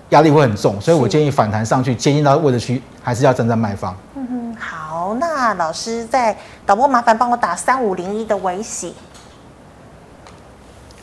[0.09, 0.79] 压力会很重。
[0.81, 3.95] 所以我建议反弹上去接近到位置区，还是要站在卖方。
[4.15, 8.93] 嗯哼，好，那老师在导播麻烦帮我打三五零一的微喜。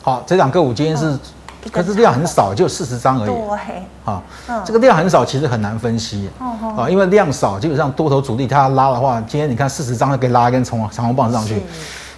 [0.01, 1.19] 好，这两个股今天是，嗯、
[1.71, 3.27] 可是量很少，就四十张而已。
[3.27, 6.29] 对，啊，嗯、这个量很少，其实很难分析。
[6.39, 11.61] 啊、嗯，因为量少，基本上多头主力它拉的话，今天你看四十张就可以拉一根长长红棒上去。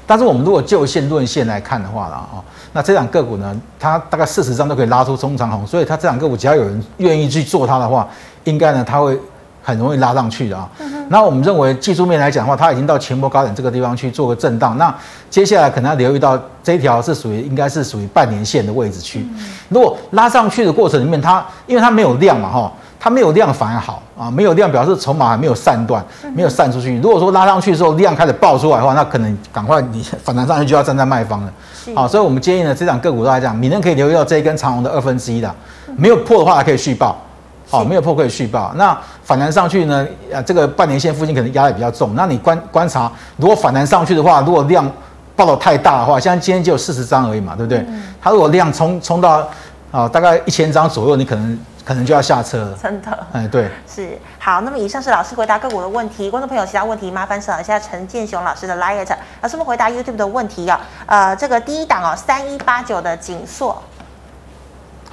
[0.05, 8.07] 但是我们如果就线论线来看的话了啊，那这两个股呢，它大概四十张都可以拉出中长红，所以它这两个股只要有人愿意去做它的话，
[8.45, 9.19] 应该呢它会。
[9.63, 10.69] 很容易拉上去的啊，
[11.07, 14.93] 那我们认为技术面来讲的话，它已经到前波高点这个地方去做个震荡，那
[15.29, 19.25] 接下来可能要留意到这一条是属于应该是属于半年线的位置区。
[19.69, 26.03] 如果拉上去的过程里面，它因为它没有量嘛哈，它没有量反而好啊，没有量表示筹码还没有散断，
[26.35, 26.99] 没有散出去。
[26.99, 31.53] 如果说拉上去的时候量开始爆出来的话，那可能赶快你 反弹上去就要站在卖方了。
[31.95, 35.53] 好，所以我们建议呢，这档个股都来讲，明天可以留意到这一根长红的二分之一的，
[35.95, 37.15] 没有破的话还可以续抱。
[37.73, 38.71] 好，没有破可以续报。
[38.75, 40.07] 那反弹上去呢？
[40.31, 42.13] 啊，这个半年线附近可能压力比较重。
[42.13, 44.87] 那你观观察，如果反弹上去的话，如果量
[45.35, 47.79] 爆的太大的话，像今天只有四十张而已嘛，对不对？
[47.79, 49.47] 嗯、它如果量冲冲到
[49.91, 52.77] 啊大概一千张左右，你可能可能就要下车了。
[52.79, 53.27] 真的？
[53.33, 53.67] 哎，对。
[53.87, 54.19] 是。
[54.37, 56.29] 好，那么以上是老师回答个股的问题。
[56.29, 59.03] 观众朋友其他问题，麻烦扫一下陈建雄老师的 LINE。
[59.41, 60.79] 老师们回答 YouTube 的问题啊。
[61.07, 63.81] 呃，这个第一档哦，三一八九的景硕。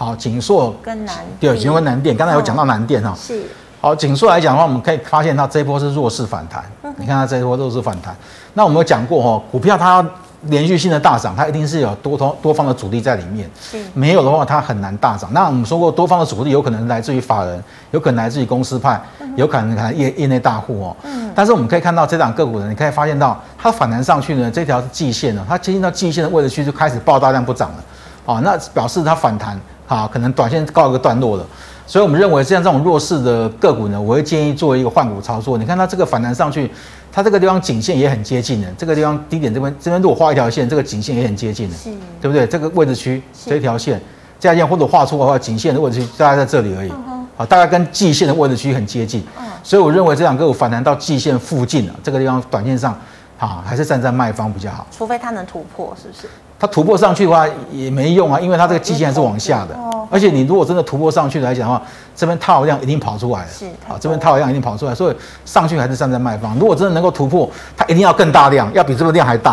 [0.01, 3.15] 好，景硕跟南对，景硕跟南电，刚才有讲到南电哈。
[3.15, 3.43] 是。
[3.83, 6.65] 好，景硕来讲的话，我们可以发现它这一波是弱势反弹。
[6.83, 8.17] 嗯、你看它这一波弱势反弹，
[8.55, 10.03] 那我们有讲过哈，股票它
[10.45, 13.47] 连续性的大涨，它一定是有多头多方的主力在里面。
[13.61, 13.77] 是。
[13.93, 15.31] 没有的话，它很难大涨。
[15.35, 20.97] 那我们说过，多方的主力有可能来自于法人，有可能来自于公司派，嗯、有可能可能业业内大户哦。
[21.03, 21.31] 嗯。
[21.35, 27.85] 但是我们可以看到这档个股呢，你可以发现到它反弹上去呢，这条是季线呢，它接近到季线的位置区就开始爆大量不涨了。
[28.27, 29.61] 啊，那表示它反弹。
[29.90, 31.44] 好，可能短线告一个段落了，
[31.85, 35.59] 所以我们认为像这种弱势的个股呢，我会建议做一个换股操作。
[35.59, 36.70] 你看它这个反弹上去，
[37.11, 41.76] 它这个地方颈线也很接近的，这个地方低点这边这边如果画一条线，这个颈线也很接近的，
[42.20, 42.46] 对不对？
[42.46, 44.00] 这个位置区这一条线，
[44.38, 46.92] 这条线或者画出的话，颈线的位置区大概在这里而已，
[47.37, 49.24] 好，大概跟季线的位置区很接近，
[49.64, 52.96] 所以我认为这两个股反弹到季线附近了，这个地方短线上。
[53.40, 56.29] 啊，还是站在卖方比较好，除非它能突破，是不是？
[56.61, 61.81] 它突破上去的话也没用啊，因为它这个季线还是往下的，哦、而且你如果真的突破上去来讲的话，
[62.14, 66.55] 这边套量一定跑出来了，是啊，这边套量一定跑出来，所以上去还是站在卖方。
[66.59, 69.53] 如果真的能够突破，它一定要更大量，要比这个量还大，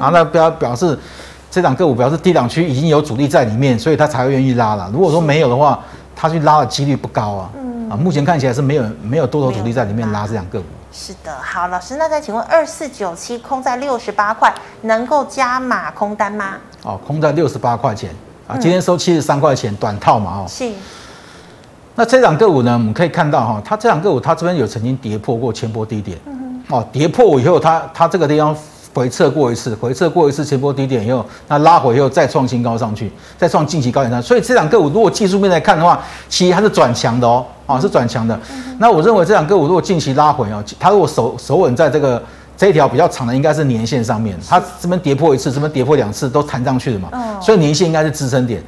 [0.00, 0.98] 啊，那表表示
[1.48, 4.90] 这档个股表示低档区已经有主力在里面，所以它才会愿意拉了。
[4.92, 5.78] 如果说没有的话，
[6.16, 10.66] 它去拉的几率不高啊，嗯、啊，目前看起来是没有没有多头主力在里面拉这两个股。
[11.00, 16.56] 是的，好，老师，那再请问二四九七空在六十八块，能够加码空单吗？
[16.82, 18.10] 哦，空在六十八块钱
[18.48, 20.68] 啊，今天收七十三块钱，短套嘛，哦，是。
[21.94, 28.56] 那这两个股呢，我们可以看到哈，它这两个股它这边有曾经跌破过前波低点，嗯，哦，跌破以后它它这个地方。
[28.98, 38.38] 回撤过一次，回撤过一次前波低点以后，那拉回以后再创新高上去，再创近期高点上，所以这两个股如果技术面来看的话，其实它是转强的哦，啊是转强的。
[38.80, 42.20] 那我认为这两个股如果近期拉回哦，它如果守守稳在这个
[42.56, 47.08] 这一条比较长的，应该是年线上面，它这边跌破一次，这边跌破两次都弹上去的嘛，
[47.40, 48.60] 所以年线应该是支撑点。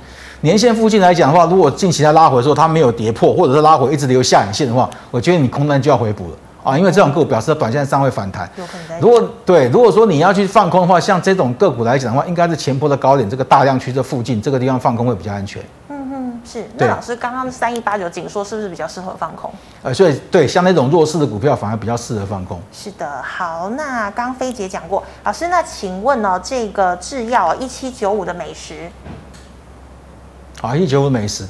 [0.43, 6.37] 年线附近来讲的话，如果近期它拉回的时候它没有跌破，或者是拉回一直留下影线的话，我觉得你空单就要回补了。
[6.63, 8.49] 啊，因为这种个股表示短线上会反弹。
[9.01, 15.63] 如果对，如果说你要去放空的话，像这种个股来讲的话，应该是前波的高点这个大量区这附近这个地方放空会比较安全。
[15.89, 16.65] 嗯哼，是。
[16.77, 19.51] 那老师刚刚三一八九紧缩是不是比较适合放空？
[19.83, 22.61] 呃，所以对，像那种弱势的股票反而比较适合放空。
[22.73, 28.91] 是的，好，那刚飞姐讲过，老师，那请问呢，这个制药一七九五的美食，
[30.61, 31.47] 啊，一七九五美食。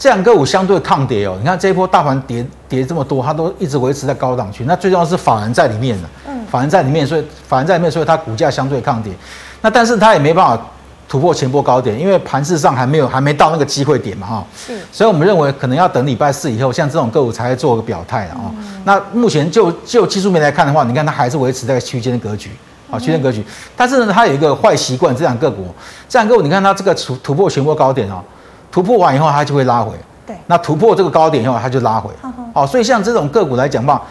[0.00, 4.64] 这两个股相对抗跌哦，你看这一波大盘跌跌这么多，它都一直维持在高档区。
[4.64, 9.12] 那最重要是法人在里面的，嗯，法人在里面，所以法人在里面，所以它股价相对抗跌。
[9.60, 10.58] 那但是它也没办法
[11.06, 14.46] 突破前波高点，因为盘势上还没有还没到那个机会点嘛哈。
[14.56, 14.72] 是。
[14.90, 18.40] 所以我们认为可能要等礼拜四以后，像这种个股才会做个表态啊。
[18.56, 22.48] 嗯、那目前就就技术面来看的话，你看它还是维持在区间的格局
[22.90, 23.44] 啊，区间格局。
[23.76, 25.66] 但是呢，它有一个坏习惯，这两个股，
[26.08, 28.24] 这两个股，你看它这个突突破前波高点哦，
[28.70, 29.92] 突破完以后它就会拉回。
[30.26, 30.36] 对。
[30.46, 32.10] 那突破这个高点以后，它就拉回。
[32.52, 34.02] 哦，所以像这种个股来讲吧。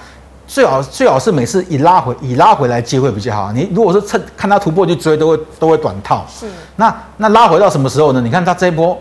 [0.48, 3.52] 最好最好是每次以拉回以拉回来机会比较好。
[3.52, 6.26] 你如果是趁看它突破就追，都会都会短套。
[6.28, 6.48] 是。
[6.76, 8.20] 那那拉回到什么时候呢？
[8.20, 8.98] 你看它这一波，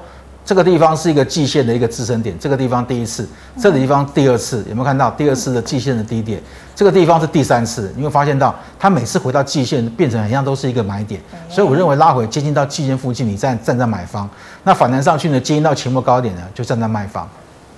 [0.49, 3.29] 这个地方是一个季线的一个支撑点，这个地方第一次，
[3.61, 6.43] 这个地方第二次，有没有看到第二次的季线的低点？
[6.75, 11.21] 这个地方是第三次，你会发现到它每次回到季线变成一样都是一个买点。
[11.51, 14.27] 所以我认为拉回接近到季线附近，你站站在买方。
[14.63, 17.29] 那反弹上去呢，接近到期末高点呢，就站在卖方。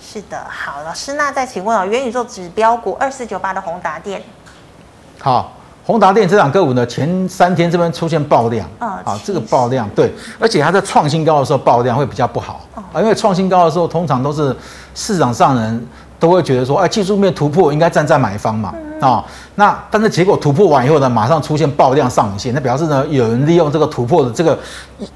[0.00, 4.22] 是的，好，老师，那再请问哦，元宇宙指标股二四九八的宏达电，
[5.18, 5.54] 好，
[5.90, 14.54] 宏达电这档个股呢，前三天这边出现爆量，啊、啊，这个爆量，对，而且它在创新高的时候爆量会比较不好，啊、哦，因为创新高的时候通常都是
[14.94, 19.24] 市场上人都会觉得说，哎，技术面突破应该站在买方嘛，啊、
[19.56, 24.56] 那但是结果突破完以后呢，马上出现爆量上影线，那表示呢，有人利用这个突破的这个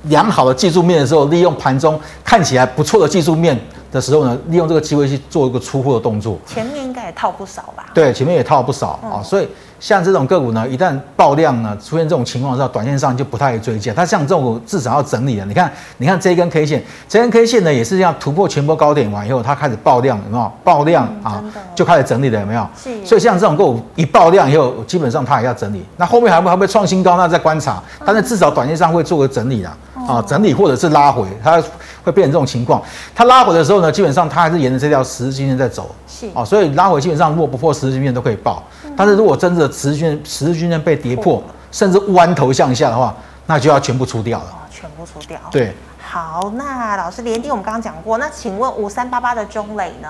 [0.04, 3.56] 良好的技术面的时候，利用盘中看起来不错的技术面。
[3.94, 7.86] 的时候呢，利用这个机会去做一个出货的动作，前面应该也套不少吧？
[7.94, 9.46] 对，前面也套不少啊、嗯哦，所以
[9.84, 13.92] 像这种个股呢，一旦爆量呢，出现这种情况的时候，短线上就不太追加。
[13.92, 15.44] 它像这种至少要整理了。
[15.44, 20.50] 你看，你看这一根 K 线，这根 K 线呢也是这样突破前波高点完以后，它开始爆量，有没有？
[20.64, 21.44] 爆量、嗯、啊，
[21.74, 22.66] 就开始整理了，有没有？
[22.82, 23.04] 是。
[23.04, 25.84] 所以像这种个股一爆量以后，基本上它也要整理。
[25.98, 27.82] 那后面还会还会创新高，那再观察。
[28.06, 29.76] 但是至少短线上会做个整理啦。
[30.08, 31.62] 啊，整理或者是拉回，它
[32.02, 32.82] 会变成这种情况。
[33.14, 35.94] 它拉回的时候呢，基本上它还是沿着这条十日均线在走。
[36.08, 38.62] 是啊，所以拉回基本上如果不破十日均线都可以报。
[38.96, 43.14] 但是如果真的十日均十日均线被跌破，甚至弯头向下的话，
[43.46, 44.46] 那就要全部出掉了。
[44.70, 45.38] 全部出掉。
[45.50, 45.74] 对。
[45.98, 50.08] 好，那老师联电我们刚刚讲过，那请问五三八八的中磊呢？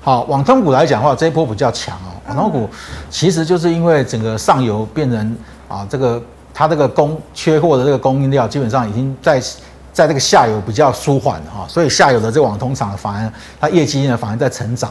[0.00, 2.14] 好，网通股来讲的话，这一波比较强哦。
[2.28, 2.70] 网通股
[3.10, 5.36] 其实就是因为整个上游变成
[5.68, 6.22] 啊这个。
[6.58, 9.38] 它这个供缺货的这个供应量基本上已经在
[9.92, 14.90] 在这个下游比较舒缓了哈，所以下游的这个网通厂反而它业绩呢反而在成长。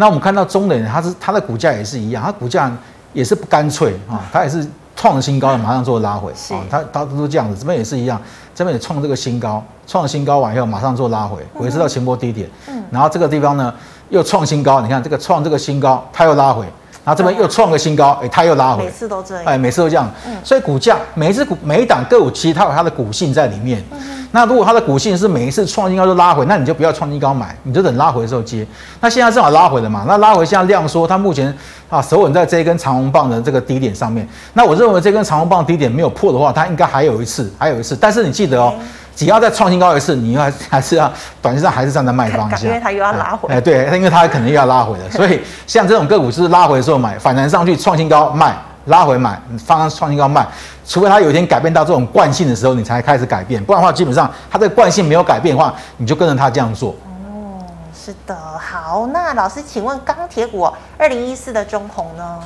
[0.00, 2.70] 那我们看到中磊呢，它是它的股价也是一样，它股价
[3.12, 8.20] 也是不干脆啊，它也是创新高的马上做拉回啊，它它都这样子，这边也是一样，
[8.54, 13.74] 这边也创这个新高，创新高完以后马上做拉回，回撤到前波低点，嗯，然后这个地方呢
[14.08, 16.64] 又创新高，你看这个创这个新高，它又拉回。
[17.08, 23.82] 然后这边又创个新高，哎，它又拉回，每次都这样，哎，每次都这样，嗯，所以股价每一只股每一档个股其实它有它的股性在里面。
[23.92, 28.66] 嗯，那如果它的股性是每一次创新高就拉回，那你就不要创新高买，你就等拉回的时候接。
[29.00, 31.56] 那现在正好拉回了嘛，那拉回现在量缩，它目前
[31.88, 34.28] 啊手稳在这一根长红棒的这个低点上面。
[34.52, 37.96] 那我认为这根长红棒低点没有破的话，它应该还有一次，还有一次。
[37.96, 38.74] 但是你记得哦。
[39.18, 43.52] 只要再创新高一次，你还还是要短期上还是站在卖方向，因为它又要拉回。
[43.52, 50.46] 哎，对，因为它可能又要拉回了， 所以像这种个股就是拉回的时候买，反弹上去创新高卖，拉回买，放创新高卖。
[50.86, 56.90] 除非它有一天改变到这种惯性的时候，你才开始改变，不然的话，基本上它的惯性没有改变的话，你就跟着它这样做。
[57.26, 62.38] 哦，是的，好，那老师，请问钢铁股二零一四的中红呢？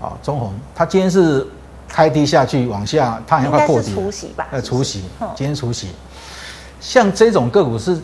[0.00, 1.46] 好，中红，它今天是。
[1.88, 3.96] 开低下去，往下，它好像快破底了。
[3.96, 4.46] 除息吧？
[4.50, 5.88] 呃，除息，今天除息。
[6.80, 7.98] 像这种个股是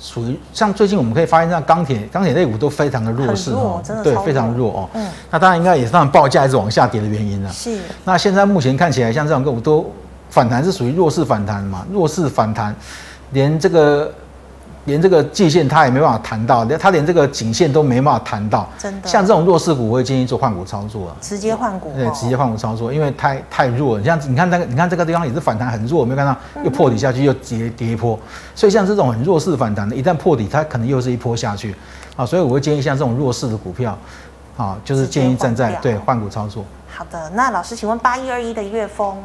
[0.00, 4.88] 属于，像最近我们可以发现，像钢铁、钢铁类股都非常的弱势哦，对，非常弱哦。
[4.94, 5.08] 嗯。
[5.30, 7.50] 那当然应该也是他们报价一直往下跌的原因了。
[7.52, 7.78] 是。
[8.04, 9.90] 那现在目前看起来，像这种个股都
[10.28, 11.86] 反弹是属于弱势反弹嘛？
[11.90, 12.74] 弱势反弹，
[13.30, 14.12] 连这个。
[14.90, 18.68] 连这个界限它也没办法弹到，连它连这个颈线都没办法弹到。
[18.76, 21.92] 真的，像这种弱势股，我会建议做换股操作，直接换股。
[21.94, 24.04] 对，直接换股操作，因为太太弱了。
[24.04, 28.18] 像你看那个，你看这个地方也是反弹很弱，没有看到又破底下去，又跌跌一波。
[28.54, 31.74] 所以像这种很弱势反弹的，一旦破底，它可能又是一波下去
[32.16, 32.26] 啊。
[32.26, 33.96] 所以我会建议像这种弱势的股票，
[34.56, 36.64] 啊，就是建议站在对换股操作。
[36.92, 39.16] 好的，那老师，请问八一二一的月峰，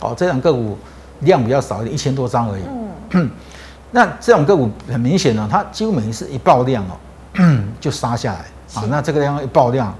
[0.00, 0.78] 哦，这两个股
[1.22, 2.62] 量比较少一点，一千多张而已。
[3.90, 6.96] 那这种个股很明显呢，它几乎每一次一爆量哦，
[7.78, 8.40] 就杀下来
[8.74, 8.84] 啊。
[8.88, 9.94] 那这个地方一爆量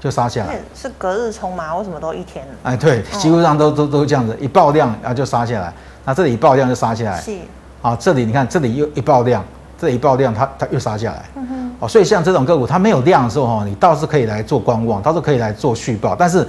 [0.00, 1.74] 就杀下来，是隔日冲吗？
[1.76, 2.44] 为什么都一天？
[2.64, 5.72] 哎，对，几乎上都都都这样子，一爆量然后就杀下来。
[6.04, 7.38] 那这里一爆量就杀下来，是
[7.80, 9.44] 啊，这里你看这里又一爆量，
[9.78, 11.24] 这里一爆量它它又杀下来。
[11.36, 11.76] 嗯哼。
[11.78, 16.46] 哦，所以像这种个股它没有量的时候哈，你倒是可以来做观望，倒是可以来做续报，但是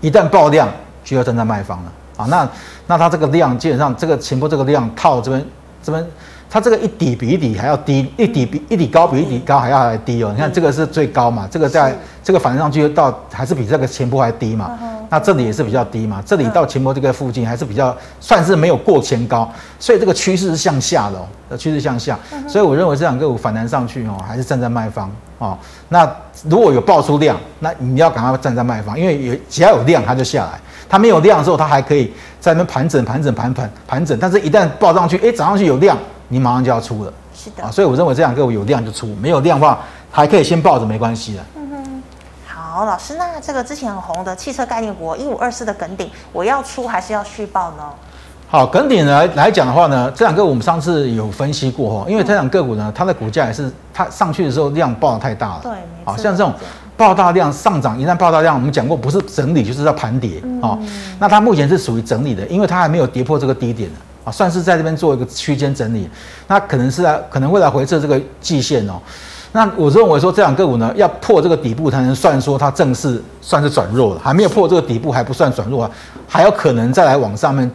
[0.00, 0.68] 一旦爆量
[1.04, 1.92] 就要站在卖方了。
[2.16, 2.48] 啊，那
[2.86, 5.44] 那它这个量基本上这个前波这个量套这边
[5.82, 6.04] 这边
[6.48, 10.30] 它这个一底比一底还要低，一底比一底高比一底高还要还低哦。
[10.34, 14.78] 你看这个是最高嘛，这个在这个反弹上去到还是比这个前波还低嘛。
[15.08, 22.18] 那这里也是比较低嘛，这里到前波这个附近还是比较算是没有过前高，所以这个趋势是向下的哦，趋势向下。
[22.48, 25.56] 所以我认为这两个股反弹上去哦，还是站在卖方哦。
[25.88, 26.10] 那
[26.48, 35.96] 如果有爆出量，那你要赶快站在卖方，因为有只要有量它就下来，它没有量的时候它还可以在那边盘整盘整盘盘盘整，但是一旦爆上去，哎，涨上去有量。
[36.28, 39.78] 你马上就要出了，是的啊，所以我认为这两个有量就出，没有量的话
[40.10, 41.40] 还可以先抱着没关系的。
[42.76, 47.82] 好，老师，那这个之前很红的汽车概念股一五二四的耿鼎，我要出还是要续报呢？
[48.48, 56.52] 好，耿鼎来来讲的话呢，这两个我们上次有分析过哈，因为这两个股呢，它的股价也是它上去的时候量爆得太大了，对，没错，像这种
[56.98, 63.96] 爆大量上涨，一旦爆大量，我们讲过不是整理就是要盘跌啊，嗯、那它目前是属于整理的，因为它还没有跌破这个低点的。
[64.26, 66.10] 啊，算是在这边做一个区间整理，
[66.48, 69.00] 那可能是来可能未来回测这个季线哦。
[69.56, 75.90] 那我认为说这两个股呢，要破这个底部才能算说它正式算是转弱了，还没有破这个底部还不算转弱啊，
[76.28, 77.70] 还有可能再来往上面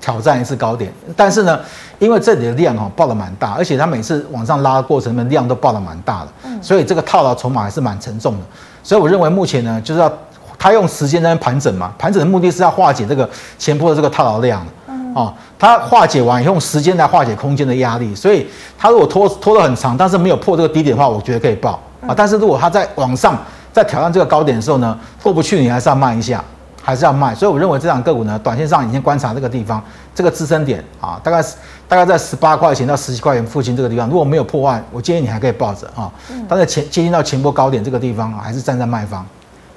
[0.00, 0.92] 挑战一次高点。
[1.14, 1.60] 但是呢，
[2.00, 6.28] 因为这里的量哦爆得蛮大，而且它每次往上拉的过程里面量都爆得蛮大的，
[6.60, 8.40] 所以这个套牢筹码还是蛮沉重的。
[8.82, 10.12] 所以我认为目前呢，就是要
[10.58, 14.66] 它用时间在那盘整嘛，盘整的目的是要化解这个前波的这个套牢量。
[15.12, 18.46] 哦，它化解完以后，用时间来化解空间的压力，所以
[18.78, 22.14] 它如果拖拖得很长，但是没有破这个低点的话，我觉得可以报啊。
[22.16, 23.38] 但是如果它在往上
[23.70, 26.42] 在挑战这个高点的时候呢，过不去，你还是要卖一下，
[26.82, 27.34] 还是要卖。
[27.34, 29.82] 所以我认为这档个股呢，短线上已经观察这个地方，
[30.14, 31.42] 这个支撑点啊，大概
[31.86, 36.10] 大概在十八块钱到十七块钱附近这个地方，如果没有破万，我建议你还可以抱着啊。
[36.48, 39.26] 但是前接近到前波高点这个地方，还是站在卖方。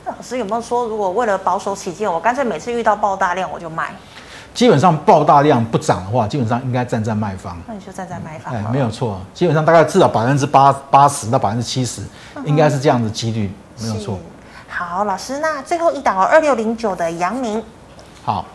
[0.06, 3.92] 那老师有没有说，如果为了保守起见，我干脆每次遇到爆大量我就卖？
[4.54, 7.58] 基本上爆大量不涨的话，基本上应该站在卖方。
[7.68, 8.54] 那你就站在卖方。
[8.54, 12.04] 哎，没有错，基本上大概至少百分之八八十到百分之七十，
[12.46, 13.52] 应该是这样的几率，
[13.82, 14.20] 没有错。
[14.68, 17.64] 好，老师，那最后一档哦，二六零九的阳明。
[18.24, 18.46] 好，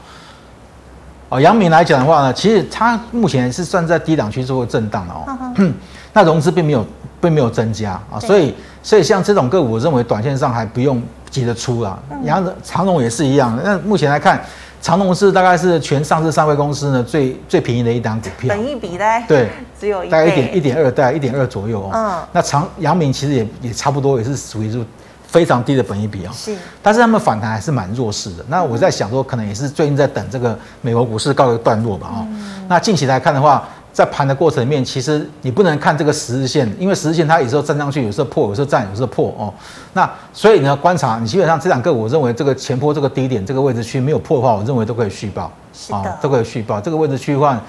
[1.31, 5.53] 哦，阳明来讲的话呢，其实它目前是算在低档区做震荡的哦。
[5.57, 5.75] 嗯。
[6.15, 6.87] 那融资并没有
[7.21, 11.99] 并没有增加啊，所以所以像这种个股，我认为短线上还不用急着出啊。
[12.23, 14.41] 阳长荣也是一样，那目前来看。
[14.81, 19.05] 长隆是大概是全上市三位公司呢最最便宜的一档股票，本一比呢？
[19.27, 19.49] 对，
[19.79, 21.91] 只有一大概一点一点二，大概一点二左右哦。
[21.93, 24.81] 嗯，那长阳明其实也也差不多，也是属于就
[25.27, 26.31] 非常低的本一比哦。
[26.33, 28.45] 是，但是他们反弹还是蛮弱势的。
[28.49, 32.09] 那我在想说，可能也是最近在等这个美国股市告一个段落吧。
[32.11, 32.27] 哦，
[32.69, 33.69] 那近期来看的话。
[33.99, 39.53] 在盘的过程里面，其实你不能看这个十日线，因为十日线它有时候站上去，有时候破，有时候站，有时候破哦。
[39.93, 45.51] 那所以呢，观察你基本上这两个，我认为这个前坡这个低点这个位置区没有破的话，我认为都可以续报。
[45.75, 46.81] 是的，都可以续报。
[46.81, 47.61] 这个位置区的话，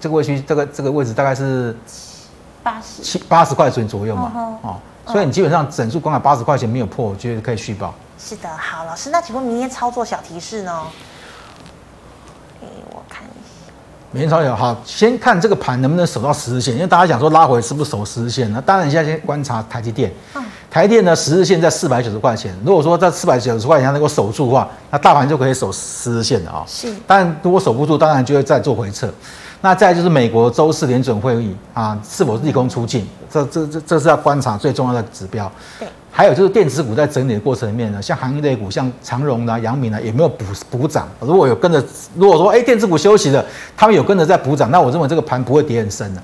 [0.00, 1.76] 这个位区这个这个位置大概是
[2.62, 4.32] 八十七八十块钱左右嘛。
[4.62, 7.92] 哦，所以你基本上整数光看八十块钱没有破，我觉得可以续报。
[8.18, 10.80] 是的，好，老师，那请问明天操作小提示呢？
[14.14, 18.50] 明天超有好，先看这个盘能不能守到十日线，因为大家想说拉回是不是守十日线？
[18.52, 20.08] 那当然，你现在先观察台积电。
[20.70, 22.56] 台电呢，十日线在四百九十块钱。
[22.64, 26.62] 如果说在四百九十块钱能够守住的话，那大盘就可以守十日线的啊。
[26.64, 26.94] 是。
[27.08, 29.12] 但如果守不住，当然就会再做回撤。
[29.64, 33.08] 那再就是美国周四联准会议啊，是否利空出尽？
[33.30, 35.50] 这这这这是要观察最重要的指标。
[35.78, 35.88] 对。
[36.10, 41.08] 还有就是电子股在整理的过程里面呢，像行业类股，像长荣啊、阳明啊，有没有补补涨？
[41.18, 41.82] 如果有跟着，
[42.14, 43.42] 如果说哎电子股休息了，
[43.74, 46.20] 他们有跟着在补涨，那我认为这个盘不会跌很深的。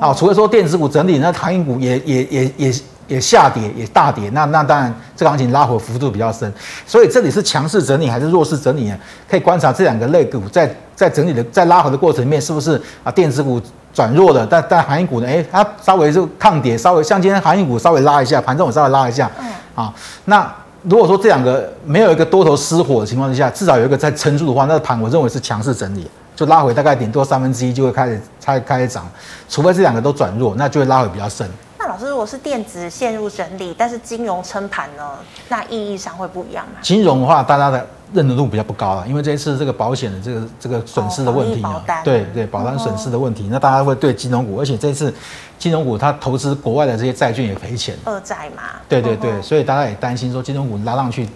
[0.00, 0.08] 哦。
[0.08, 2.74] 啊，除了说电子股整理，那航运股也也也也
[3.10, 6.50] 也下跌，也大跌，那那当然这个行情拉回幅度比较深。
[6.86, 8.96] 所以这里是强势整理还是弱势整理呢？
[9.28, 13.60] 可以观察这两个类股在在整理的在拉回的过程里面，是不是啊电子股？
[13.92, 15.26] 转弱了，但但航运股呢？
[15.26, 19.92] 哎，它稍微就抗跌，稍微像今天航运股稍微拉一下，盘中我稍微拉一下，嗯，啊，
[20.26, 20.48] 那
[20.84, 29.04] 如果说这两个没有一个多头失火的情况之下，至少有一个在撑住的话，那个盘我认为是强势整理，就拉回大概顶多三分之一就会开始开开始涨，
[29.48, 31.44] 除非这两个都转弱，那就会拉回比较深。
[31.90, 35.18] 那老师，如果是电子陷入整理，但是金融撑盘呢，
[35.48, 36.78] 那意义上会不一样吗？
[36.80, 37.84] 金融的话，大家的。
[38.12, 45.14] 认得度比较不高了，因为这一次这个保险的这个这个损失的问题啊，对对，保单损失的问题，那大家会对金融股，而且这一次
[45.60, 51.28] 金融股它投资国外的这些债券也赔钱，二债嘛，对对对，所以大家也担心说金融股拉上去，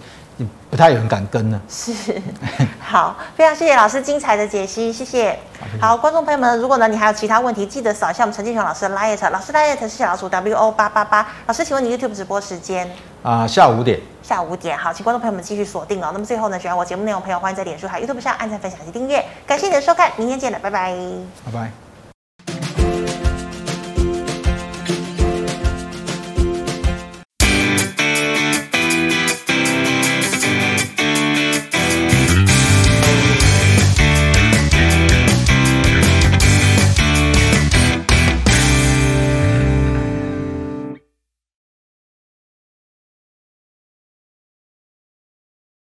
[0.69, 1.61] 不太有人敢跟呢。
[1.69, 1.93] 是，
[2.79, 5.37] 好，非常谢谢老师精彩的解析，谢谢。
[5.79, 11.25] 好，观众朋友们，如果呢你还有其他问题，记得扫一下我们陈建雄老师的 LINE，老师 LINE 是小老鼠 W O 八八八。
[11.47, 12.87] 老师，请问你 YouTube 直播时间？
[13.23, 13.99] 啊、呃，下午五点。
[14.21, 16.09] 下午五点，好，请观众朋友们继续锁定哦。
[16.11, 19.23] 那么最后呢，喜欢我节目内容的朋友，欢迎在脸书还有 YouTube 上按赞、分享及订阅。
[19.45, 20.93] 感谢你的收看，明天见了，拜拜。
[21.45, 21.84] 拜拜。